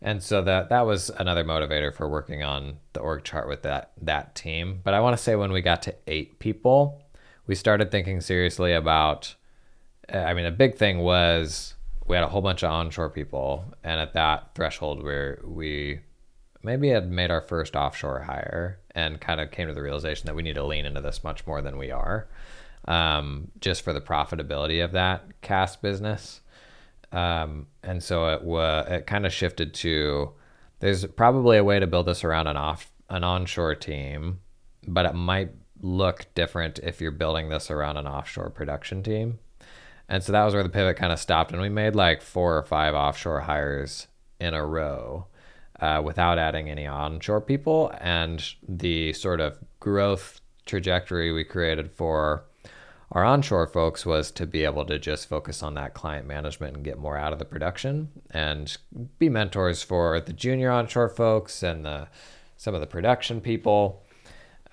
[0.00, 3.92] And so that that was another motivator for working on the org chart with that
[4.00, 4.80] that team.
[4.84, 7.02] But I want to say when we got to eight people,
[7.46, 9.34] we started thinking seriously about.
[10.10, 11.74] I mean, a big thing was
[12.08, 16.00] we had a whole bunch of onshore people, and at that threshold, where we
[16.62, 20.34] maybe had made our first offshore hire and kind of came to the realization that
[20.34, 22.28] we need to lean into this much more than we are,
[22.86, 26.40] um, just for the profitability of that CAS business.
[27.12, 30.32] Um, and so it was it kind of shifted to
[30.80, 34.40] there's probably a way to build this around an off an onshore team,
[34.86, 35.50] but it might
[35.80, 39.38] look different if you're building this around an offshore production team.
[40.08, 42.56] And so that was where the pivot kind of stopped, and we made like four
[42.56, 44.06] or five offshore hires
[44.40, 45.26] in a row
[45.80, 47.92] uh, without adding any onshore people.
[48.00, 52.44] And the sort of growth trajectory we created for
[53.12, 56.84] our onshore folks was to be able to just focus on that client management and
[56.84, 58.76] get more out of the production and
[59.18, 62.08] be mentors for the junior onshore folks and the
[62.56, 64.02] some of the production people.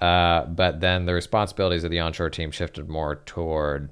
[0.01, 3.89] Uh, but then the responsibilities of the onshore team shifted more toward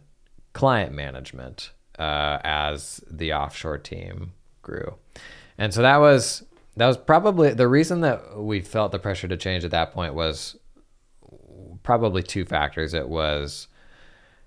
[0.53, 4.95] client management uh, as the offshore team grew.
[5.57, 6.43] And so that was
[6.75, 10.15] that was probably the reason that we felt the pressure to change at that point
[10.15, 10.57] was
[11.83, 12.93] probably two factors.
[12.93, 13.67] It was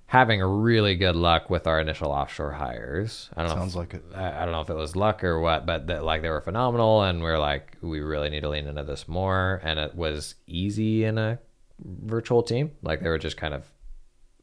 [0.06, 3.28] having really good luck with our initial offshore hires.
[3.36, 3.80] I don't Sounds know.
[3.80, 4.04] like it.
[4.14, 6.40] I, I don't know if it was luck or what, but that like they were
[6.40, 9.60] phenomenal, and we are like, we really need to lean into this more.
[9.62, 11.38] And it was easy in a
[11.80, 12.72] virtual team.
[12.82, 13.64] Like they were just kind of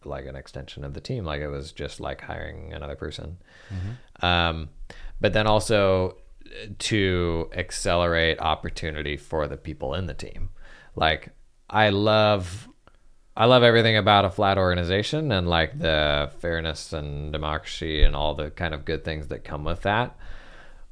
[0.06, 1.26] like an extension of the team.
[1.26, 3.38] Like it was just like hiring another person.
[4.26, 4.70] Um,
[5.20, 6.18] but then also
[6.80, 10.50] to accelerate opportunity for the people in the team.
[10.96, 11.30] Like
[11.70, 12.70] I love
[13.36, 18.36] I love everything about a flat organization and like the fairness and democracy and all
[18.36, 20.16] the kind of good things that come with that.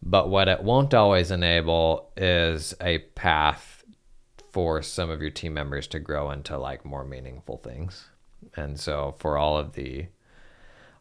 [0.02, 3.84] But what it won't always enable is a path
[4.52, 8.10] for some of your team members to grow into like more meaningful things.
[8.56, 10.08] And so for all of the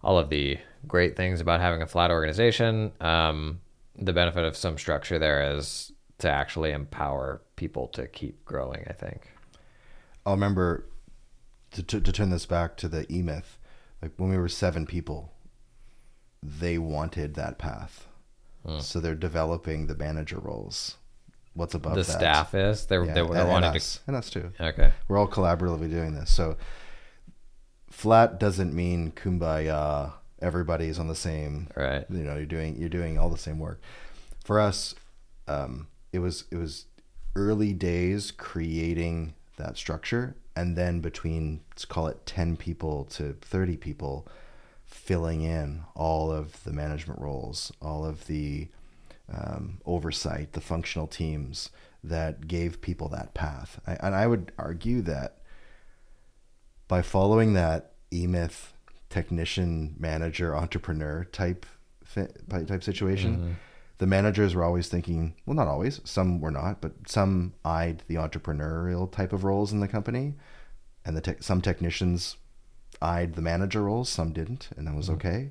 [0.03, 3.61] all of the great things about having a flat organization, um,
[3.97, 8.93] the benefit of some structure there is to actually empower people to keep growing, I
[8.95, 9.31] think.
[10.25, 10.87] I'll remember
[11.73, 13.59] to, to, to turn this back to the E Myth.
[14.01, 15.33] Like when we were seven people,
[16.43, 18.07] they wanted that path.
[18.79, 20.97] So they're developing the manager roles
[21.55, 22.13] what's above the that.
[22.13, 24.53] staff is they're Yeah, they're, they're and, wanting us, and us too.
[24.61, 26.31] okay We're all collaboratively doing this.
[26.31, 26.57] So
[27.91, 30.13] flat doesn't mean kumbaya.
[30.41, 31.69] Everybody's on the same.
[31.77, 33.81] right You know, you're doing you're doing all the same work.
[34.45, 34.95] For us,
[35.47, 36.87] um, it was it was
[37.37, 43.77] early days creating that structure, and then between let's call it ten people to thirty
[43.77, 44.27] people,
[44.87, 48.69] filling in all of the management roles, all of the
[49.33, 51.71] um, oversight, the functional teams
[52.03, 53.79] that gave people that path.
[53.87, 55.40] I, and I would argue that
[56.91, 58.75] by following that E Myth
[59.11, 61.65] technician, manager, entrepreneur type
[62.51, 63.53] type situation, mm-hmm.
[63.99, 68.17] the managers were always thinking, well, not always, some were not, but some eyed the
[68.17, 70.35] entrepreneurial type of roles in the company,
[71.05, 72.37] and the tech some technicians
[73.01, 75.15] eyed the manager roles, some didn't, and that was mm-hmm.
[75.15, 75.51] okay.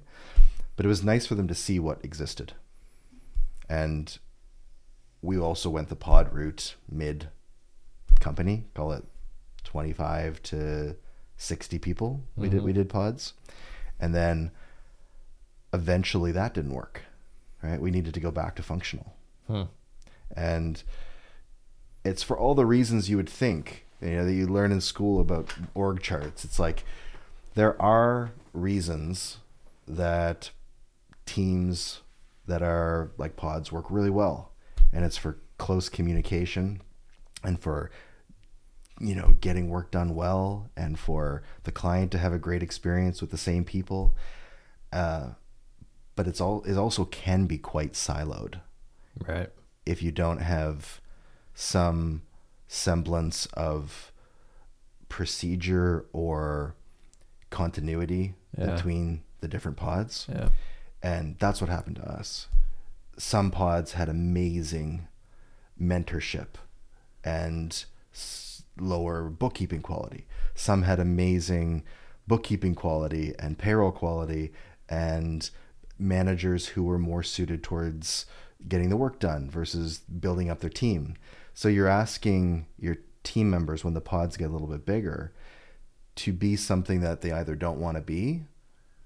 [0.75, 2.51] But it was nice for them to see what existed.
[3.69, 4.19] And
[5.21, 7.29] we also went the pod route mid
[8.19, 9.05] company, call it
[9.63, 10.97] 25 to
[11.39, 12.21] 60 people.
[12.35, 13.33] We did we did pods.
[13.99, 14.51] And then
[15.73, 17.03] eventually that didn't work.
[17.63, 17.81] Right?
[17.81, 19.13] We needed to go back to functional.
[19.47, 19.63] Hmm.
[20.35, 20.83] And
[22.03, 25.19] it's for all the reasons you would think, you know, that you learn in school
[25.19, 26.45] about org charts.
[26.45, 26.83] It's like
[27.55, 29.37] there are reasons
[29.87, 30.51] that
[31.25, 32.01] teams
[32.47, 34.51] that are like pods work really well.
[34.91, 36.81] And it's for close communication
[37.43, 37.91] and for
[38.99, 43.21] you know getting work done well and for the client to have a great experience
[43.21, 44.15] with the same people
[44.93, 45.29] uh,
[46.15, 48.59] but it's all it also can be quite siloed
[49.27, 49.49] right
[49.85, 50.99] if you don't have
[51.53, 52.21] some
[52.67, 54.11] semblance of
[55.07, 56.75] procedure or
[57.49, 58.75] continuity Yeah.
[58.75, 60.49] between the different pods yeah
[61.01, 62.47] and that's what happened to us.
[63.17, 65.07] Some pods had amazing
[65.81, 66.55] mentorship
[67.23, 68.48] and s-
[68.81, 70.25] lower bookkeeping quality.
[70.55, 71.83] Some had amazing
[72.27, 74.51] bookkeeping quality and payroll quality
[74.87, 75.49] and
[75.97, 78.25] managers who were more suited towards
[78.67, 81.15] getting the work done versus building up their team.
[81.53, 85.33] So you're asking your team members when the pods get a little bit bigger
[86.15, 88.43] to be something that they either don't want to be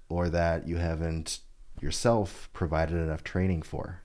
[0.08, 1.40] or that you haven't
[1.80, 4.02] yourself provided enough training for.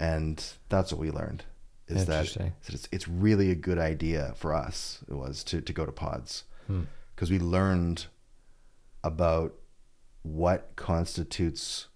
[0.00, 1.44] And that's what we learned
[1.88, 2.26] is that
[2.66, 5.92] that it's, it's really a good idea for us it was to, to go to
[5.92, 6.82] pods Hmm.
[7.14, 8.06] because we learned
[9.02, 9.54] about
[10.22, 11.86] what constitutes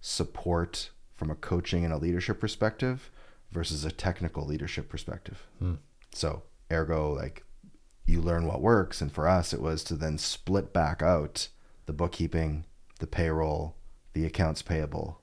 [0.00, 3.10] support from a coaching and a leadership perspective
[3.50, 5.46] versus a technical leadership perspective.
[5.58, 5.74] Hmm.
[6.12, 7.44] So, ergo, like
[8.04, 9.00] you learn what works.
[9.00, 11.48] And for us, it was to then split back out
[11.86, 12.64] the bookkeeping,
[12.98, 13.76] the payroll,
[14.12, 15.20] the accounts payable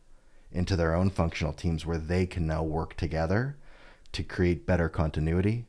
[0.52, 3.58] into their own functional teams where they can now work together
[4.14, 5.66] to create better continuity,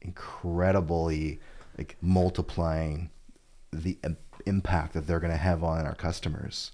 [0.00, 1.40] incredibly
[1.78, 3.10] like multiplying
[3.72, 3.96] the
[4.44, 6.72] impact that they're going to have on our customers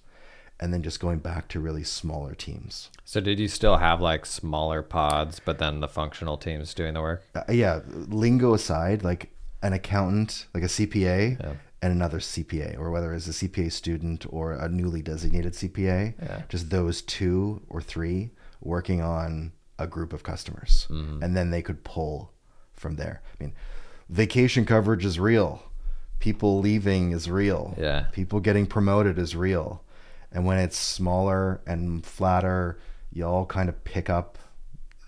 [0.61, 2.91] and then just going back to really smaller teams.
[3.05, 7.01] so did you still have like smaller pods but then the functional teams doing the
[7.01, 9.31] work Uh, yeah, lingo aside, like
[9.63, 11.53] an accountant, like a CPA, Yeah.
[11.83, 16.43] and another CPA, or whether it's a CPA student or a newly designated CPA, Yeah.
[16.49, 21.23] just those two or three working on a group of customers, Mm-hmm.
[21.23, 22.33] and then they could pull
[22.73, 23.23] from there.
[23.39, 23.55] I mean,
[24.09, 25.63] vacation coverage is real.
[26.19, 27.75] People leaving is real.
[27.79, 28.07] Yeah.
[28.13, 29.85] People getting promoted is real.
[30.33, 32.79] And when it's smaller and flatter,
[33.13, 34.37] you all kind of pick up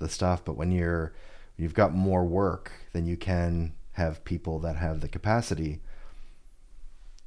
[0.00, 0.44] the stuff.
[0.44, 1.12] But when you're
[1.56, 5.80] you've got more work than you can have people that have the capacity,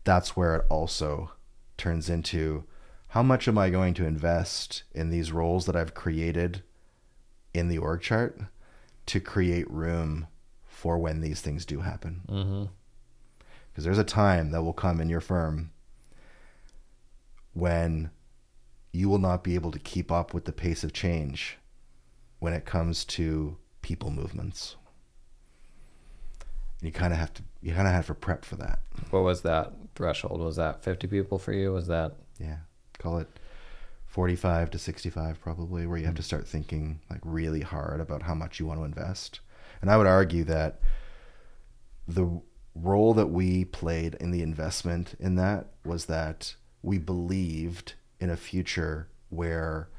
[0.03, 1.31] that's where it also
[1.77, 2.63] turns into
[3.09, 6.63] how much am I going to invest in these roles that I've created
[7.53, 8.39] in the org chart
[9.05, 10.27] to create room
[10.65, 12.21] for when these things do happen.
[12.27, 12.63] mm-hmm.
[13.71, 15.71] Because there's a time that will come in your firm
[17.53, 18.11] when
[18.91, 21.57] you will not be able to keep up with the pace of change
[22.39, 24.75] when it comes to people movements.
[26.79, 28.79] And you kind of have to you kind of have to prep for that.
[29.09, 32.57] what was that threshold was that 50 people for you was that Yeah.
[32.99, 33.27] Call it
[34.13, 36.17] 45 to 65 probably where you have hmm.
[36.17, 39.39] to start thinking like really hard about how much you want to invest.
[39.81, 40.79] And I would argue that
[42.07, 42.41] the
[42.75, 46.53] role that we played in the investment in that was that
[46.83, 49.89] we believed in a future where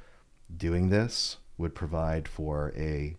[0.56, 3.16] doing this would provide for a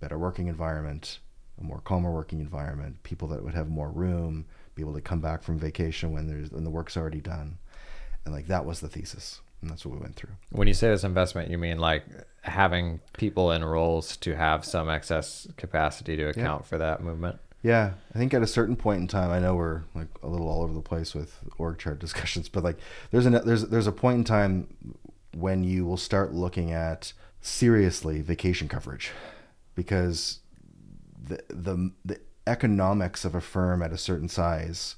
[0.00, 1.20] better working environment,
[1.60, 4.44] a more calmer working environment, people that would have more room,
[4.74, 7.58] be able to come back from vacation when there's when the work's already done.
[8.24, 9.40] And like that was the thesis.
[9.60, 10.30] And that's what we went through.
[10.50, 12.04] When you say this investment, you mean like
[12.42, 17.38] having people in roles to have some excess capacity to account for that movement?
[17.62, 20.48] Yeah, I think at a certain point in time, I know we're like a little
[20.48, 22.78] all over the place with org chart discussions, but like
[23.10, 24.96] there's a there's there's a point in time
[25.36, 29.12] when you will start looking at seriously vacation coverage,
[29.74, 30.40] because
[31.22, 34.96] the the the economics of a firm at a certain size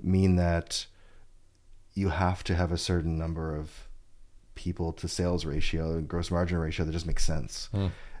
[0.00, 0.86] mean that
[1.94, 3.85] you have to have a certain number of
[4.56, 7.68] people to sales ratio and gross margin ratio that just makes sense.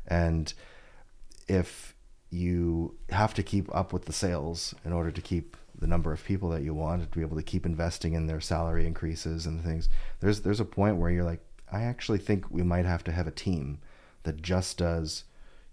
[0.06, 0.52] And
[1.48, 1.94] if
[2.30, 6.24] you have to keep up with the sales in order to keep the number of
[6.24, 9.62] people that you want to be able to keep investing in their salary increases and
[9.62, 9.88] things,
[10.20, 11.40] there's there's a point where you're like,
[11.72, 13.78] I actually think we might have to have a team
[14.22, 15.24] that just does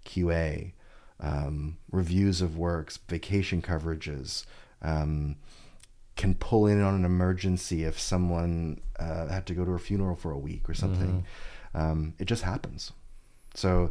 [0.04, 0.72] QA,
[1.20, 4.44] um, reviews of works, vacation coverages,
[4.82, 5.36] um,
[6.16, 10.16] can pull in on an emergency if someone uh, had to go to a funeral
[10.16, 11.24] for a week or something.
[11.74, 12.92] Um, it just happens.
[13.54, 13.90] So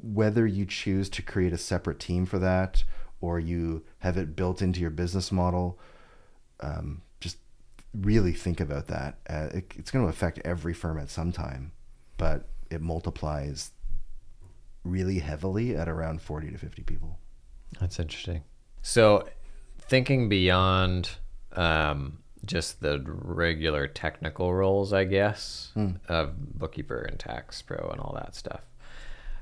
[0.00, 2.84] whether you choose to create a separate team for that
[3.20, 5.78] or you have it built into your business model,
[6.60, 7.38] um, just
[7.92, 9.18] really think about that.
[9.28, 11.72] Uh, it, it's going to affect every firm at some time,
[12.16, 13.72] but it multiplies
[14.84, 17.18] really heavily at around 40 to 50 people.
[17.80, 18.42] That's interesting.
[18.82, 19.26] So,
[19.88, 21.10] thinking beyond
[21.52, 25.72] um, just the regular technical roles, I guess,
[26.08, 28.62] of bookkeeper and tax pro and all that stuff,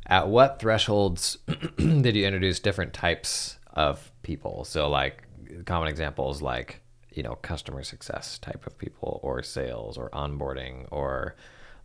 [0.07, 1.39] at what thresholds
[1.77, 4.65] did you introduce different types of people?
[4.65, 5.23] So, like,
[5.67, 6.81] common examples like,
[7.13, 11.37] you know, customer success type of people, or sales, or onboarding, or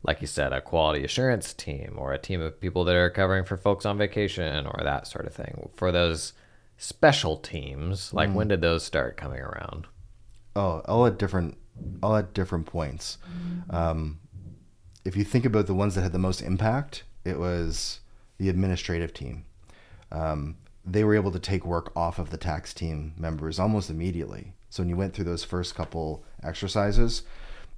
[0.03, 3.43] like you said, a quality assurance team, or a team of people that are covering
[3.43, 5.69] for folks on vacation, or that sort of thing.
[5.75, 6.33] For those
[6.79, 9.85] special teams, like when did those start coming around?
[10.55, 11.57] Oh, all at different,
[12.01, 13.17] all at different points.
[13.69, 14.19] Um,
[15.05, 17.99] if you think about the ones that had the most impact, it was
[18.37, 19.45] the administrative team.
[20.11, 24.53] Um, they were able to take work off of the tax team members almost immediately.
[24.69, 27.23] So when you went through those first couple exercises,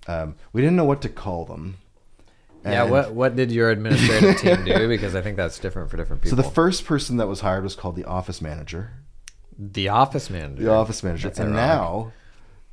[0.07, 1.77] um, we didn't know what to call them.
[2.63, 4.87] Yeah, what what did your administrative team do?
[4.87, 6.37] Because I think that's different for different people.
[6.37, 8.91] So the first person that was hired was called the office manager.
[9.57, 10.63] the office manager.
[10.63, 11.29] The office manager.
[11.29, 11.67] That's and ironic.
[11.67, 12.13] now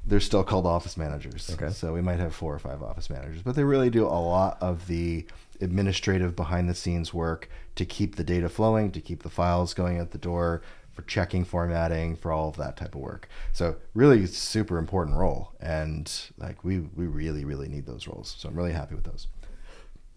[0.09, 1.51] they're still called office managers.
[1.53, 1.71] Okay.
[1.71, 4.57] So we might have four or five office managers, but they really do a lot
[4.61, 5.27] of the
[5.61, 9.99] administrative behind the scenes work to keep the data flowing, to keep the files going
[9.99, 10.63] out the door,
[10.93, 13.29] for checking formatting, for all of that type of work.
[13.53, 15.53] So really super important role.
[15.61, 18.35] And like we we really, really need those roles.
[18.39, 19.29] So I'm really happy with those.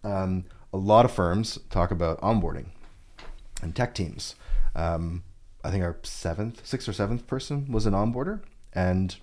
[0.04, 2.68] Um, a lot of firms talk about onboarding
[3.62, 4.36] and tech teams.
[4.76, 5.24] Um,
[5.64, 8.42] I think our seventh, sixth or seventh person was an onboarder,
[8.74, 9.16] and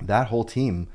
[0.00, 0.88] that whole team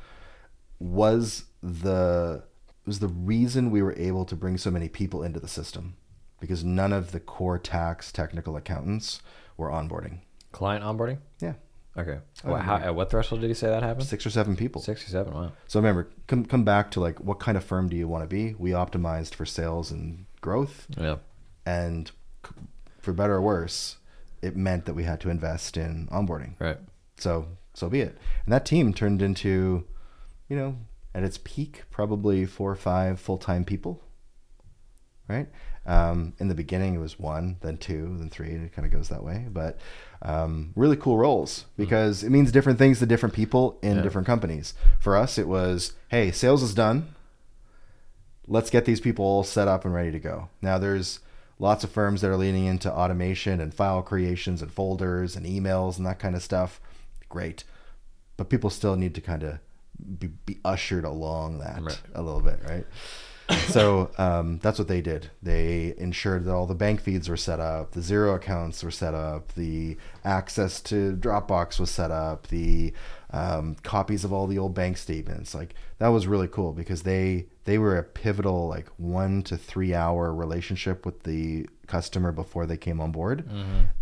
[0.79, 2.43] was the
[2.85, 5.95] was the reason we were able to bring so many people into the system
[6.39, 9.21] because none of the core tax technical accountants
[9.57, 10.19] were onboarding.
[10.51, 11.17] Client onboarding.
[11.39, 11.53] Yeah,
[11.97, 12.19] Okay.
[12.43, 14.05] What, how, at what threshold did he say that happened?
[14.05, 14.81] six or seven people.
[14.81, 15.33] Six or seven.
[15.33, 15.51] Wow.
[15.67, 18.27] So remember, come come back to like what kind of firm do you want to
[18.27, 18.53] be?
[18.57, 21.17] We optimized for sales and growth, Yeah.
[21.65, 22.11] and
[22.99, 23.97] for better or worse,
[24.41, 26.55] it meant that we had to invest in onboarding.
[26.59, 26.77] Right.
[27.17, 28.17] So so be it.
[28.45, 29.85] And that team turned into,
[30.49, 30.77] you know,
[31.13, 34.01] at its peak, probably four or five full time people.
[35.29, 35.47] Right.
[35.87, 38.91] Um, in the beginning, it was one, then two, then three, and it kind of
[38.91, 39.45] goes that way.
[39.51, 39.77] But
[40.23, 44.01] um, really cool roles because it means different things to different people in Yeah.
[44.01, 44.73] different companies.
[44.99, 47.09] For us, it was, hey, sales is done.
[48.47, 50.49] Let's get these people all set up and ready to go.
[50.61, 51.19] Now, there's
[51.59, 55.97] lots of firms that are leaning into automation and file creations and folders and emails
[55.97, 56.79] and that kind of stuff.
[57.29, 57.63] Great.
[58.37, 59.59] But people still need to kind of
[60.19, 62.01] be, be ushered along that Right.
[62.13, 62.85] a little bit, right?
[63.67, 65.29] So um, that's what they did.
[65.43, 69.13] They ensured that all the bank feeds were set up, the Xero accounts were set
[69.13, 72.93] up, the access to Dropbox was set up, the
[73.31, 75.53] um, copies of all the old bank statements.
[75.53, 79.93] Like that was really cool because they they were a pivotal like one to three
[79.93, 83.43] hour relationship with the customer before they came on board,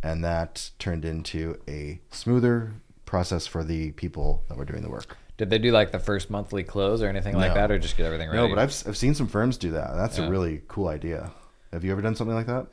[0.03, 2.73] and that turned into a smoother
[3.05, 5.17] process for the people that were doing the work.
[5.43, 7.55] Did they do like the first monthly close or anything like No.
[7.55, 8.41] that, or just get everything ready?
[8.41, 9.93] No, but I've I've seen some firms do that.
[9.95, 10.27] That's Yeah.
[10.27, 11.31] a really cool idea.
[11.73, 12.67] Have you ever done something like that?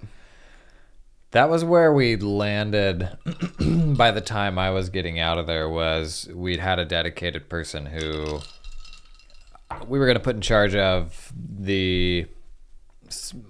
[1.33, 3.09] That was where we landed
[3.97, 7.87] by the time I was getting out of there was we'd had a dedicated person
[7.87, 8.39] who
[9.87, 12.27] we were going to put in charge of the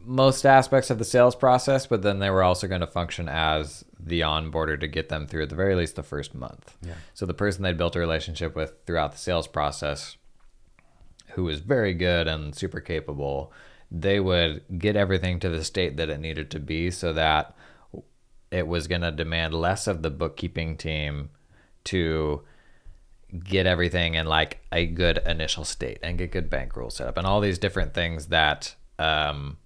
[0.05, 3.85] most aspects of the sales process, but then they were also going to function as
[3.99, 6.77] the onboarder to get them through at the very least the first month.
[6.83, 6.95] Yeah.
[7.15, 10.17] So the person they'd built a relationship with throughout the sales process
[11.33, 13.53] who was very good and super capable,
[13.91, 17.55] they would get everything to the state that it needed to be so that
[18.51, 21.31] it was going to demand less of the bookkeeping team
[21.85, 22.43] to
[23.45, 27.17] get everything in like a good initial state and get good bank rules set up
[27.17, 29.57] and all these different things that um,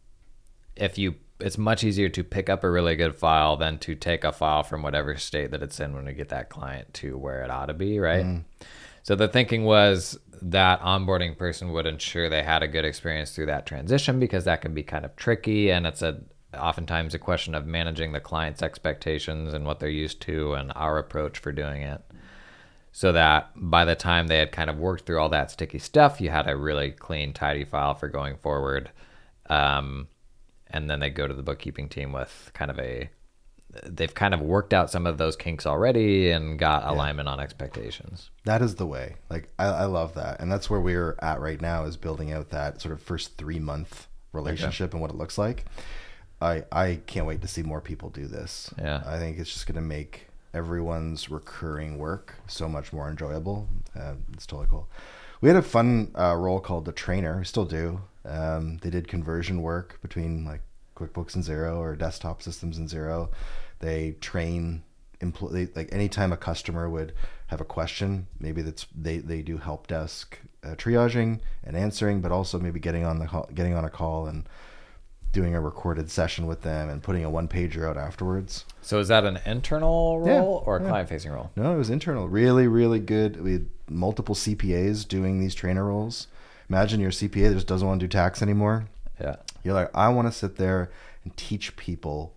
[0.76, 4.22] if you it's much easier to pick up a really good file than to take
[4.22, 7.42] a file from whatever state that it's in when we get that client to where
[7.42, 8.44] it ought to be right mm.
[9.02, 13.46] so the thinking was that onboarding person would ensure they had a good experience through
[13.46, 16.20] that transition because that can be kind of tricky and it's a
[16.56, 20.98] oftentimes a question of managing the client's expectations and what they're used to and our
[20.98, 22.00] approach for doing it
[22.96, 26.20] so that by the time they had kind of worked through all that sticky stuff,
[26.20, 28.88] you had a really clean, tidy file for going forward.
[29.54, 30.08] Um,
[30.68, 33.10] and then they go to the bookkeeping team with kind of a,
[33.84, 38.30] they've kind of worked out some of those kinks already and got alignment on expectations.
[38.44, 39.16] That is the way.
[39.30, 40.40] Like, I, I, love that.
[40.40, 43.60] And that's where we're at right now is building out that sort of first three
[43.60, 44.96] month relationship okay.
[44.96, 45.64] and what it looks like.
[46.40, 48.72] I, I can't wait to see more people do this.
[48.78, 49.02] Yeah.
[49.06, 53.68] I think it's just going to make everyone's recurring work so much more enjoyable.
[53.98, 54.88] Uh, it's totally cool.
[55.40, 57.38] We had a fun uh, role called the trainer.
[57.38, 58.00] We still do.
[58.24, 60.62] Um, they did conversion work between like
[60.96, 63.30] QuickBooks and Xero or desktop systems and Xero.
[63.80, 64.82] They train
[65.20, 67.12] employee like anytime a customer would
[67.48, 72.32] have a question, maybe that's they they do help desk uh, triaging and answering, but
[72.32, 74.48] also maybe getting on the call, getting on a call and
[75.32, 78.64] doing a recorded session with them and putting a one pager out afterwards.
[78.80, 80.88] So is that an internal role yeah, or a yeah.
[80.88, 81.50] client facing role?
[81.56, 82.28] No, it was internal.
[82.28, 83.42] Really, really good.
[83.42, 86.28] We had multiple CPAs doing these trainer roles.
[86.68, 88.88] Imagine your CPA that just doesn't want to do tax anymore.
[89.20, 89.36] Yeah.
[89.62, 90.90] You're like, I want to sit there
[91.24, 92.34] and teach people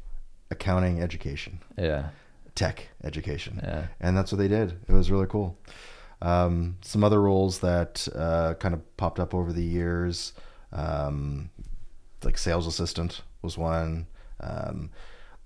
[0.51, 1.59] accounting education.
[1.77, 2.09] Yeah.
[2.55, 3.59] Tech education.
[3.63, 3.87] Yeah.
[3.99, 4.79] And that's what they did.
[4.87, 5.57] It was really cool.
[6.21, 10.33] Um, some other roles that uh, kind of popped up over the years.
[10.71, 11.49] Um,
[12.23, 14.07] like sales assistant was one,
[14.41, 14.89] um,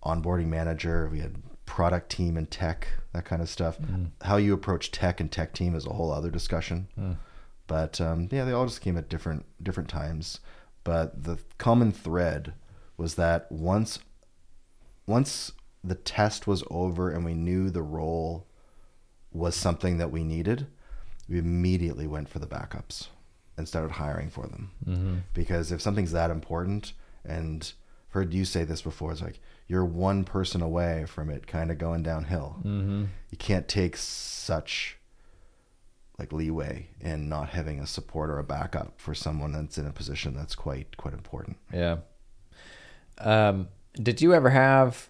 [0.04, 1.10] onboarding manager.
[1.12, 3.80] We had product team and tech, that kind of stuff.
[3.80, 4.12] Mm.
[4.22, 6.88] How you approach tech and tech team is a whole other discussion.
[7.00, 7.18] Mm.
[7.72, 10.42] But um, yeah, they all just came at different different times.
[10.84, 12.52] But the common thread
[12.98, 14.00] was that once
[15.08, 18.46] once the test was over and we knew the role
[19.32, 20.68] was something that we needed,
[21.30, 23.08] we immediately went for the backups
[23.56, 24.72] and started hiring for them.
[24.86, 25.16] Mm-hmm.
[25.34, 26.92] Because if something's that important,
[27.24, 27.72] and
[28.10, 31.72] I've heard you say this before, it's like you're one person away from it kind
[31.72, 32.58] of going downhill.
[32.66, 33.06] Mm-hmm.
[33.30, 34.98] You can't take such
[36.22, 39.92] like leeway in not having a support or a backup for someone that's in a
[39.92, 41.58] position that's quite quite important.
[41.74, 41.98] Yeah.
[43.18, 45.10] Um, did you ever have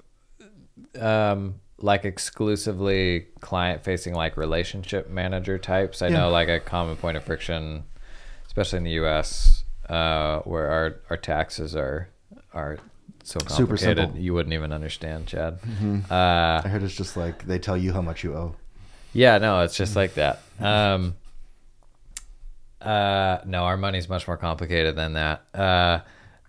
[0.99, 6.01] um, like exclusively client facing like relationship manager types?
[6.01, 6.19] I yeah.
[6.19, 7.83] know like a common point of friction
[8.51, 12.09] especially in the U.S., uh, where our, our taxes are
[12.53, 12.77] are
[13.23, 15.61] so complicated you wouldn't even understand, Chad.
[15.61, 16.11] Mm-hmm.
[16.11, 18.55] Uh, I heard it's just like they tell you how much you owe.
[19.13, 20.41] Yeah, no, it's just like that.
[20.59, 21.15] Um,
[22.81, 25.43] uh, no, our money's much more complicated than that.
[25.53, 25.99] Uh,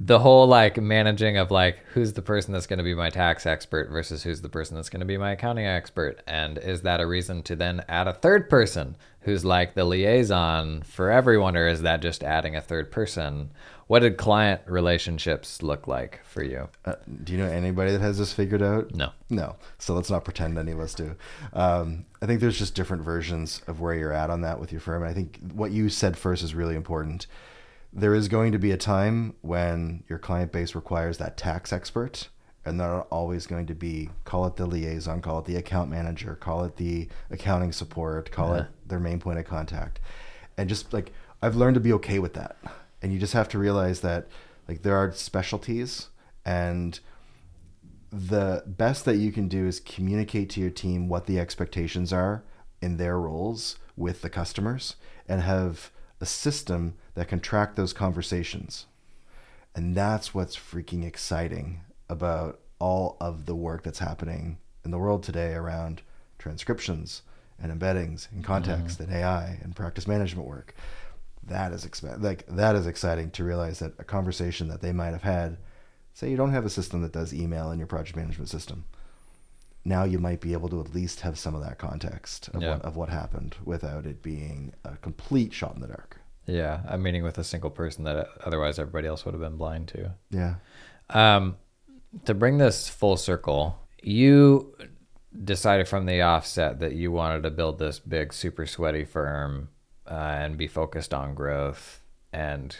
[0.04, 3.46] the whole like managing of like who's the person that's going to be my tax
[3.46, 7.00] expert versus who's the person that's going to be my accounting expert and is that
[7.00, 11.68] a reason to then add a third person who's like the liaison for everyone or
[11.68, 13.50] is that just adding a third person
[13.92, 16.66] what did client relationships look like for you?
[16.86, 18.94] Uh, do you know anybody that has this figured out?
[18.94, 19.10] No.
[19.28, 19.56] No.
[19.76, 21.14] So let's not pretend any of us do.
[21.52, 24.80] Um, i think there's just different versions of where you're at on that with your
[24.80, 25.02] firm.
[25.02, 27.26] And i think what you said first is really important.
[27.92, 32.30] There is going to be a time when your client base requires that tax expert
[32.64, 36.34] and they're always going to be call it the liaison call it the account manager
[36.34, 40.00] call it the accounting support call it their main point of contact.
[40.56, 41.12] And just like
[41.42, 42.56] i've learned to be okay with that
[43.02, 44.28] and you just have to realize that
[44.68, 46.08] like there are specialties
[46.44, 47.00] and
[48.12, 52.44] the best that you can do is communicate to your team what the expectations are
[52.80, 54.96] in their roles with the customers
[55.26, 58.86] and have a system that can track those conversations.
[59.74, 65.22] And that's what's freaking exciting about all of the work that's happening in the world
[65.22, 66.02] today around
[66.38, 67.22] transcriptions
[67.58, 69.10] and embeddings and context mm-hmm.
[69.10, 70.74] and AI and practice management work.
[71.44, 75.10] That is exp- like that is exciting to realize that a conversation that they might
[75.10, 75.58] have had,
[76.14, 78.84] say you don't have a system that does email in your project management system.
[79.84, 82.70] Now you might be able to at least have some of that context of, yeah.
[82.70, 86.18] what, of what happened without it being a complete shot in the dark.
[86.46, 89.88] Yeah, a meeting with a single person that otherwise everybody else would have been blind
[89.88, 90.14] to.
[90.30, 90.54] Yeah.
[91.10, 91.56] Um,
[92.24, 94.74] to bring this full circle, you
[95.44, 99.68] decided from the offset that you wanted to build this big, super sweaty firm
[100.06, 102.02] uh, and be focused on growth.
[102.32, 102.76] and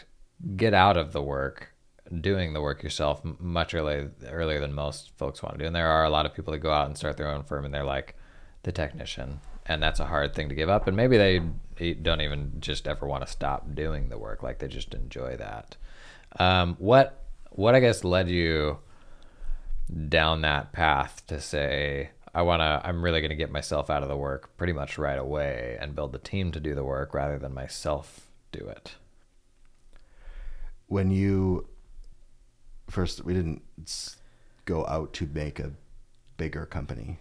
[0.57, 1.73] get out of the work
[2.19, 5.65] doing the work yourself much earlier earlier than most folks want to do.
[5.67, 7.65] And there are a lot of people that go out and start their own firm
[7.65, 8.15] and they're like
[8.63, 10.87] the technician, and that's a hard thing to give up.
[10.87, 11.41] And maybe they
[11.77, 15.37] they don't even just ever want to stop doing the work, like they just enjoy
[15.37, 15.77] that.
[16.39, 18.79] Um, what what I guess led you
[20.09, 24.03] down that path to say I want to I'm really going to get myself out
[24.03, 27.13] of the work pretty much right away and build the team to do the work
[27.13, 28.95] rather than myself do it.
[30.87, 31.67] When you
[32.89, 33.61] first, we didn't
[34.65, 35.71] go out to make a
[36.37, 37.19] bigger company.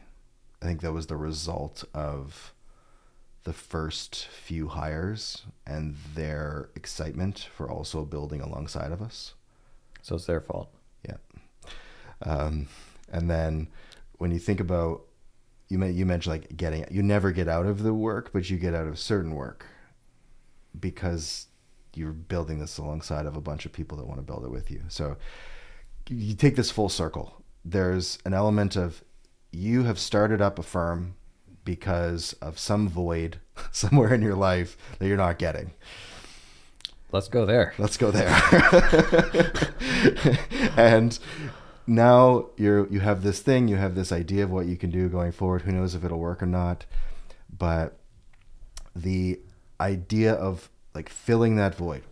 [0.60, 2.52] I think that was the result of
[3.44, 9.34] the first few hires and their excitement for also building alongside of us.
[10.02, 10.72] So it's their fault.
[11.08, 11.16] Yeah.
[12.22, 12.68] Um,
[13.10, 13.68] and then
[14.22, 15.02] when you think about
[15.68, 18.56] you may, you mentioned like getting you never get out of the work, but you
[18.56, 19.66] get out of certain work
[20.78, 21.48] because
[21.94, 24.70] you're building this alongside of a bunch of people that want to build it with
[24.70, 24.80] you.
[24.86, 25.16] So
[26.08, 27.42] you take this full circle.
[27.64, 29.02] There's an element of
[29.50, 31.16] you have started up a firm
[31.64, 33.40] because of some void
[33.72, 35.72] somewhere in your life that you're not getting.
[37.10, 37.74] Let's go there.
[37.76, 38.28] Let's go there.
[40.76, 41.18] and
[41.86, 45.08] now you're you have this thing, you have this idea of what you can do
[45.08, 45.62] going forward.
[45.62, 46.86] Who knows if it'll work or not?
[47.56, 47.98] But
[48.94, 49.40] the
[49.80, 52.02] idea of like filling that void.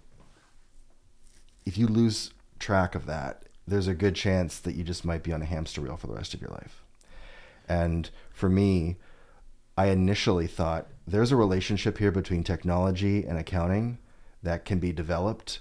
[1.66, 5.32] If you lose track of that, there's a good chance that you just might be
[5.32, 6.82] on a hamster wheel for the rest of your life.
[7.68, 8.96] And for me,
[9.76, 13.98] I initially thought there's a relationship here between technology and accounting
[14.42, 15.60] that can be developed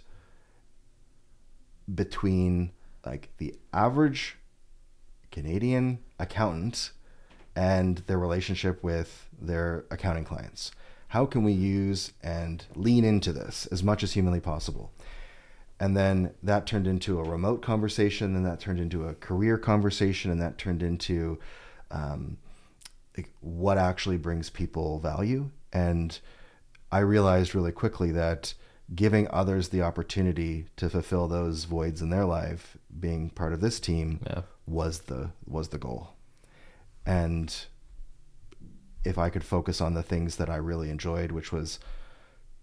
[1.93, 2.71] between
[3.09, 4.37] like the average
[5.31, 6.91] Canadian accountant
[7.55, 10.71] and their relationship with their accounting clients.
[11.09, 14.91] How can we use and lean into this as much as humanly possible?
[15.79, 20.29] And then that turned into a remote conversation, and that turned into a career conversation,
[20.29, 21.39] and that turned into
[21.89, 22.37] um,
[23.17, 25.49] like what actually brings people value.
[25.73, 26.19] And
[26.91, 28.53] I realized really quickly that
[28.93, 33.79] giving others the opportunity to fulfill those voids in their life, being part of this
[33.79, 34.41] team, Yeah.
[34.65, 36.13] was the was the goal.
[37.05, 37.53] And
[39.03, 41.79] if I could focus on the things that I really enjoyed, which was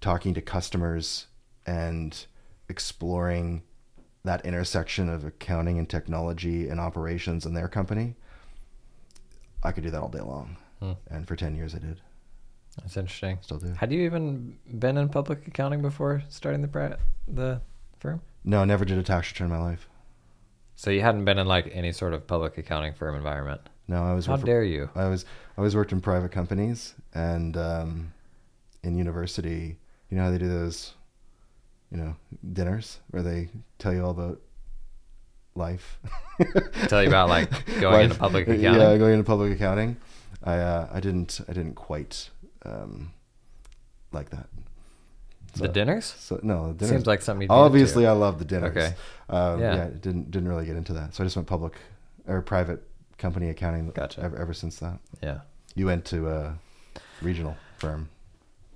[0.01, 1.27] talking to customers
[1.67, 2.27] and
[2.69, 3.63] exploring
[4.25, 8.15] that intersection of accounting and technology and operations in their company,
[9.63, 10.57] I could do that all day long.
[10.81, 10.93] Hmm.
[11.09, 12.01] And for 10 years I did.
[12.79, 13.39] That's interesting.
[13.41, 13.73] Still do.
[13.73, 17.61] Had you even been in public accounting before starting the the
[17.99, 18.21] firm?
[18.45, 19.89] No, I never did a tax return in my life.
[20.77, 23.63] So you hadn't been in like any sort of public accounting firm environment.
[23.89, 24.91] No, I was How for- dare you?
[24.95, 25.25] I was
[25.57, 28.13] I always worked in private companies and um,
[28.83, 29.79] in university.
[30.11, 30.93] You know how they do those,
[31.91, 32.15] you know,
[32.53, 33.49] dinners where they
[33.79, 34.41] tell you all about
[35.55, 35.99] life.
[36.89, 37.51] Tell you about, like,
[37.81, 38.75] going into public accounting?
[38.81, 39.97] Yeah, going into public accounting.
[40.45, 42.29] I uh, I didn't I didn't quite
[42.65, 43.13] um,
[44.13, 44.49] like that.
[45.61, 46.15] The dinners?
[46.19, 46.91] So no, the dinners.
[46.91, 48.07] Seems like something Obviously.
[48.07, 48.77] I love the dinners.
[48.77, 48.95] Okay.
[49.29, 49.75] Um, Yeah.
[49.77, 49.85] yeah.
[50.01, 51.15] didn't didn't really get into that.
[51.15, 51.75] So I just went public
[52.27, 52.83] or private
[53.19, 53.89] company accounting.
[53.91, 54.21] Gotcha.
[54.23, 55.41] Ever, ever since that, Yeah.
[55.75, 56.59] you went to a
[57.23, 58.09] regional firm.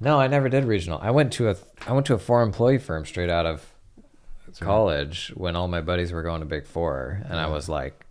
[0.01, 0.99] No, I never did regional.
[1.03, 3.67] I went to a I went to a four employee firm straight out of
[4.59, 8.07] college when all my buddies were going to Big Four, and I was like,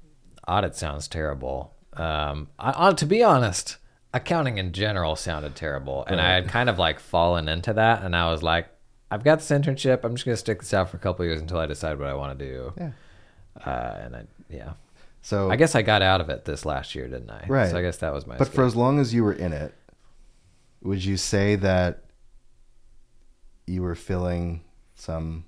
[0.47, 1.73] audit sounds terrible.
[1.93, 3.77] Um, I, uh, to be honest,
[4.14, 8.15] accounting in general sounded terrible, and I had kind of like fallen into that, and
[8.15, 8.68] I was like,
[9.11, 10.03] I've got this internship.
[10.03, 12.14] I'm just gonna stick this out for a couple years until I decide what I
[12.14, 12.73] want to do.
[12.77, 12.91] Yeah.
[13.65, 14.73] Uh, and I yeah,
[15.22, 17.45] So I guess I got out of it this last year, didn't I?
[17.48, 17.69] Right.
[17.69, 18.38] So I guess that was my.
[18.38, 19.73] but for as long as you were in it,
[20.81, 22.06] would you say that
[23.68, 24.61] you were filling
[24.95, 25.45] some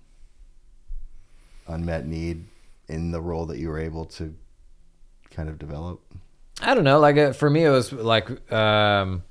[1.68, 2.46] unmet need
[2.88, 4.36] in the role that you were able to
[5.32, 6.02] kind of develop?
[6.62, 7.00] I don't know.
[7.00, 9.24] Like uh, for me, it was like um,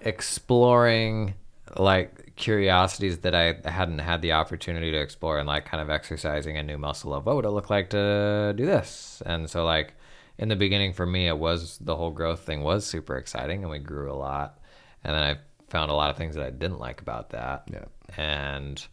[0.00, 1.34] exploring
[1.78, 6.56] like curiosities that I hadn't had the opportunity to explore, and like kind of exercising
[6.56, 9.22] a new muscle of what would it look like to do this.
[9.24, 9.94] And so, like
[10.38, 13.70] in the beginning, for me, it was the whole growth thing was super exciting, and
[13.70, 14.58] we grew a lot.
[15.04, 15.38] And then I
[15.68, 17.64] found a lot of things that I didn't like about that.
[17.72, 17.84] Yeah.
[18.16, 18.84] And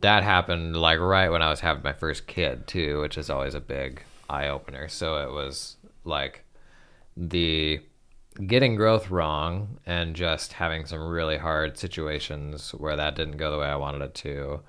[0.00, 3.54] that happened like right when I was having my first kid too, which is always
[3.54, 4.88] a big eye opener.
[4.88, 5.76] So it was
[6.08, 6.44] like
[7.16, 7.80] the
[8.46, 13.58] getting growth wrong and just having some really hard situations where that didn't go the
[13.58, 14.60] way I wanted it to.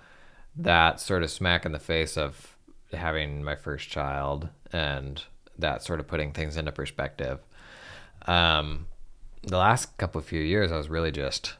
[0.55, 2.55] That sort of smack in the face of
[2.91, 5.23] having my first child and
[5.57, 7.39] that sort of putting things into perspective.
[8.25, 8.87] Um,
[9.43, 11.53] the last couple of few years, I was really just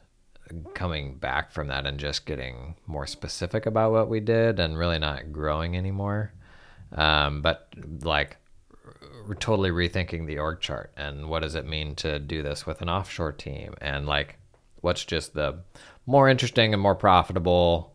[0.74, 4.98] coming back from that and just getting more specific about what we did and really
[4.98, 6.32] not growing anymore.
[6.92, 8.36] Um, but like
[9.26, 12.82] we're totally rethinking the org chart and what does it mean to do this with
[12.82, 14.38] an offshore team and like
[14.80, 15.58] what's just the
[16.06, 17.94] more interesting and more profitable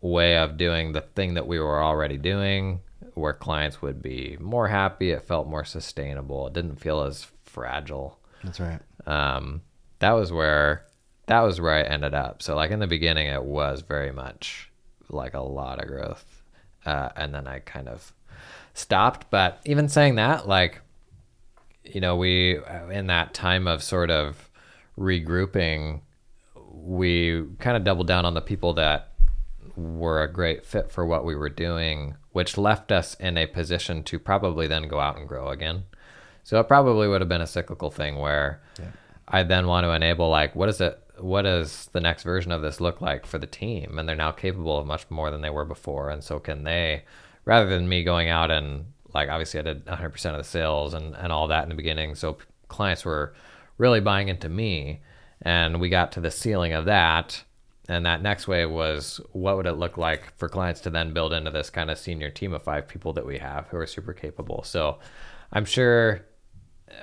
[0.00, 2.80] way of doing the thing that we were already doing
[3.14, 8.18] where clients would be more happy it felt more sustainable it didn't feel as fragile
[8.42, 8.80] That's right.
[9.06, 9.62] um,
[9.98, 10.84] that was where
[11.26, 12.42] that was where I ended up.
[12.42, 14.70] So like in the beginning, it was very much
[15.08, 16.42] like a lot of growth,
[16.84, 18.12] uh, and then I kind of
[18.74, 19.30] stopped.
[19.30, 20.80] But even saying that, like
[21.84, 22.58] you know, we
[22.90, 24.50] in that time of sort of
[24.98, 26.00] regrouping,
[26.72, 29.12] we kind of doubled down on the people that
[29.76, 34.02] were a great fit for what we were doing, which left us in a position
[34.04, 35.84] to probably then go out and grow again.
[36.44, 38.60] So it probably would have been a cyclical thing where
[39.28, 42.62] I then want to enable like what is it what does the next version of
[42.62, 45.50] this look like for the team and they're now capable of much more than they
[45.50, 47.04] were before and so can they
[47.44, 51.14] rather than me going out and like obviously I did 100% of the sales and
[51.14, 52.38] and all that in the beginning so
[52.68, 53.34] clients were
[53.78, 55.00] really buying into me
[55.42, 57.42] and we got to the ceiling of that
[57.88, 61.32] and that next wave was what would it look like for clients to then build
[61.32, 64.12] into this kind of senior team of five people that we have who are super
[64.12, 64.98] capable so
[65.52, 66.22] i'm sure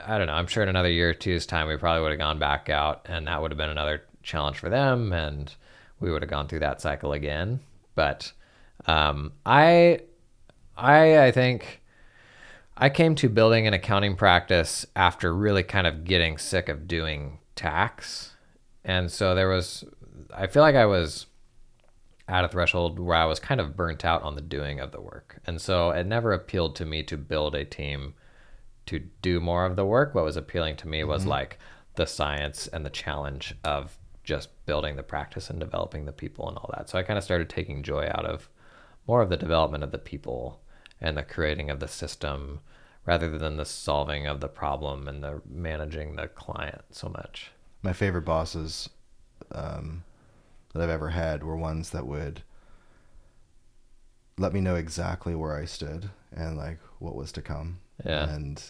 [0.05, 0.33] I don't know.
[0.33, 3.05] I'm sure in another year or two's time, we probably would have gone back out,
[3.05, 5.53] and that would have been another challenge for them, and
[5.99, 7.59] we would have gone through that cycle again.
[7.95, 8.31] But
[8.85, 10.01] um, I,
[10.79, 11.81] I, I think
[12.77, 17.39] I came to building an accounting practice after really kind of getting sick of doing
[17.55, 18.35] tax,
[18.83, 19.83] and so there was.
[20.33, 21.25] I feel like I was
[22.27, 25.01] at a threshold where I was kind of burnt out on the doing of the
[25.01, 28.13] work, and so it never appealed to me to build a team
[28.85, 30.15] to do more of the work.
[30.15, 31.31] What was appealing to me was mm-hmm.
[31.31, 31.59] like
[31.95, 36.57] the science and the challenge of just building the practice and developing the people and
[36.57, 36.89] all that.
[36.89, 38.49] So I kind of started taking joy out of
[39.07, 40.58] more of the development of the people
[41.01, 42.59] and the creating of the system
[43.05, 47.51] rather than the solving of the problem and the managing the client so much.
[47.81, 48.89] My favorite bosses
[49.51, 50.03] um,
[50.73, 52.43] that I've ever had were ones that would
[54.37, 57.79] let me know exactly where I stood and like what was to come.
[58.05, 58.29] Yeah.
[58.29, 58.61] And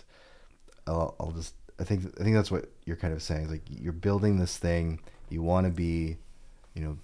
[0.88, 3.50] I'll, I'll just I think I think that's what you're kind of saying.
[3.50, 5.00] Like you're building this thing.
[5.30, 6.18] You want to be,
[6.74, 6.98] you know,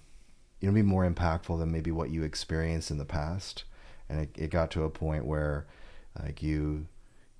[0.60, 3.64] you to be more impactful than maybe what you experienced in the past.
[4.08, 5.66] And it, it got to a point where,
[6.22, 6.86] like you,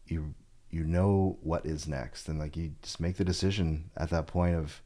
[0.07, 0.35] you
[0.71, 4.57] you know what is next, and like you just make the decision at that point
[4.57, 4.83] of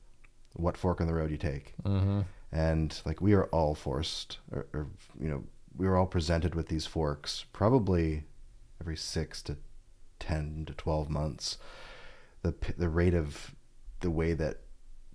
[0.54, 1.74] what fork in the road you take.
[1.82, 2.20] Mm-hmm.
[2.52, 4.88] And like we are all forced, or, or
[5.18, 5.44] you know,
[5.76, 8.24] we were all presented with these forks probably
[8.80, 9.56] every six to
[10.18, 11.58] 10 to 12 months
[12.42, 13.54] the the rate of
[14.00, 14.58] the way that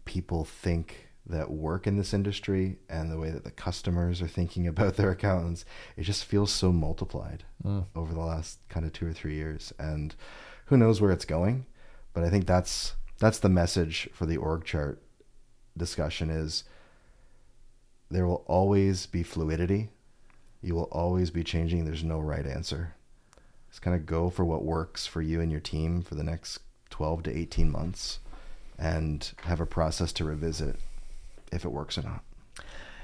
[0.06, 4.68] people think that work in this industry and the way that the customers are thinking
[4.74, 5.66] about their accountants
[5.98, 7.86] it just feels so multiplied Mm.
[7.96, 9.74] over the last kind of 2 or 3 years.
[9.80, 10.14] And
[10.68, 11.66] who knows where it's going
[12.14, 15.02] but i think that's that's the message for the org chart
[15.78, 16.64] discussion is
[18.10, 19.90] there will always be fluidity.
[20.62, 21.86] You will always be changing.
[21.86, 22.94] There's no right answer.
[23.70, 26.60] Just kind of go for what works for you and your team for the next
[26.92, 28.20] 12 to 18 months
[28.78, 30.78] and have a process to revisit
[31.56, 32.24] if it works or not.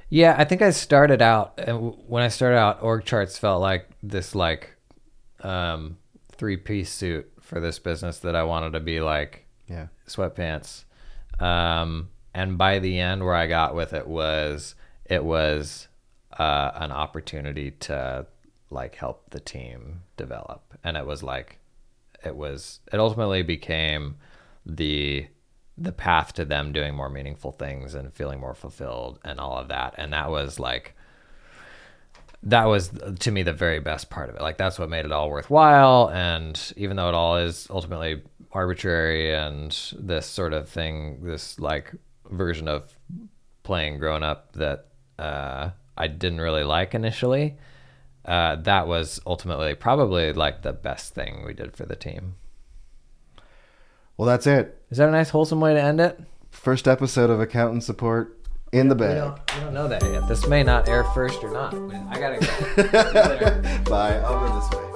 [0.09, 1.57] Yeah, I think I started out
[2.07, 4.75] when I started out, org charts felt like this like
[5.41, 5.97] um,
[6.33, 9.87] three piece suit for this business that I wanted to be like Yeah.
[10.07, 10.83] sweatpants.
[11.39, 14.75] Um, and by the end, where I got with it was
[15.05, 15.87] it was
[16.37, 18.25] uh, an opportunity to
[18.69, 21.57] like help the team develop, and it was like
[22.23, 24.15] it was it ultimately became
[24.65, 25.27] the
[25.77, 29.67] the path to them doing more meaningful things and feeling more fulfilled and all of
[29.69, 29.95] that.
[29.97, 30.95] And that was like
[32.43, 34.41] that was to me the very best part of it.
[34.41, 36.09] Like that's what made it all worthwhile.
[36.09, 38.21] And even though it all is ultimately
[38.51, 41.93] arbitrary and this sort of thing this like
[42.29, 42.93] version of
[43.63, 44.87] playing grown up that
[45.17, 47.55] uh, i didn't really like initially
[48.25, 52.35] uh, that was ultimately probably like the best thing we did for the team.
[54.17, 54.80] Well, that's it.
[54.91, 56.19] Is that a nice wholesome way to end it
[56.51, 58.37] First episode of Accountant Support
[58.73, 59.17] in the we bag.
[59.17, 62.39] don't, we don't know that yet this may not air first or not i gotta
[62.39, 62.45] go
[62.83, 63.81] See you later.
[63.89, 64.17] Bye.
[64.19, 64.90] I'll go this way.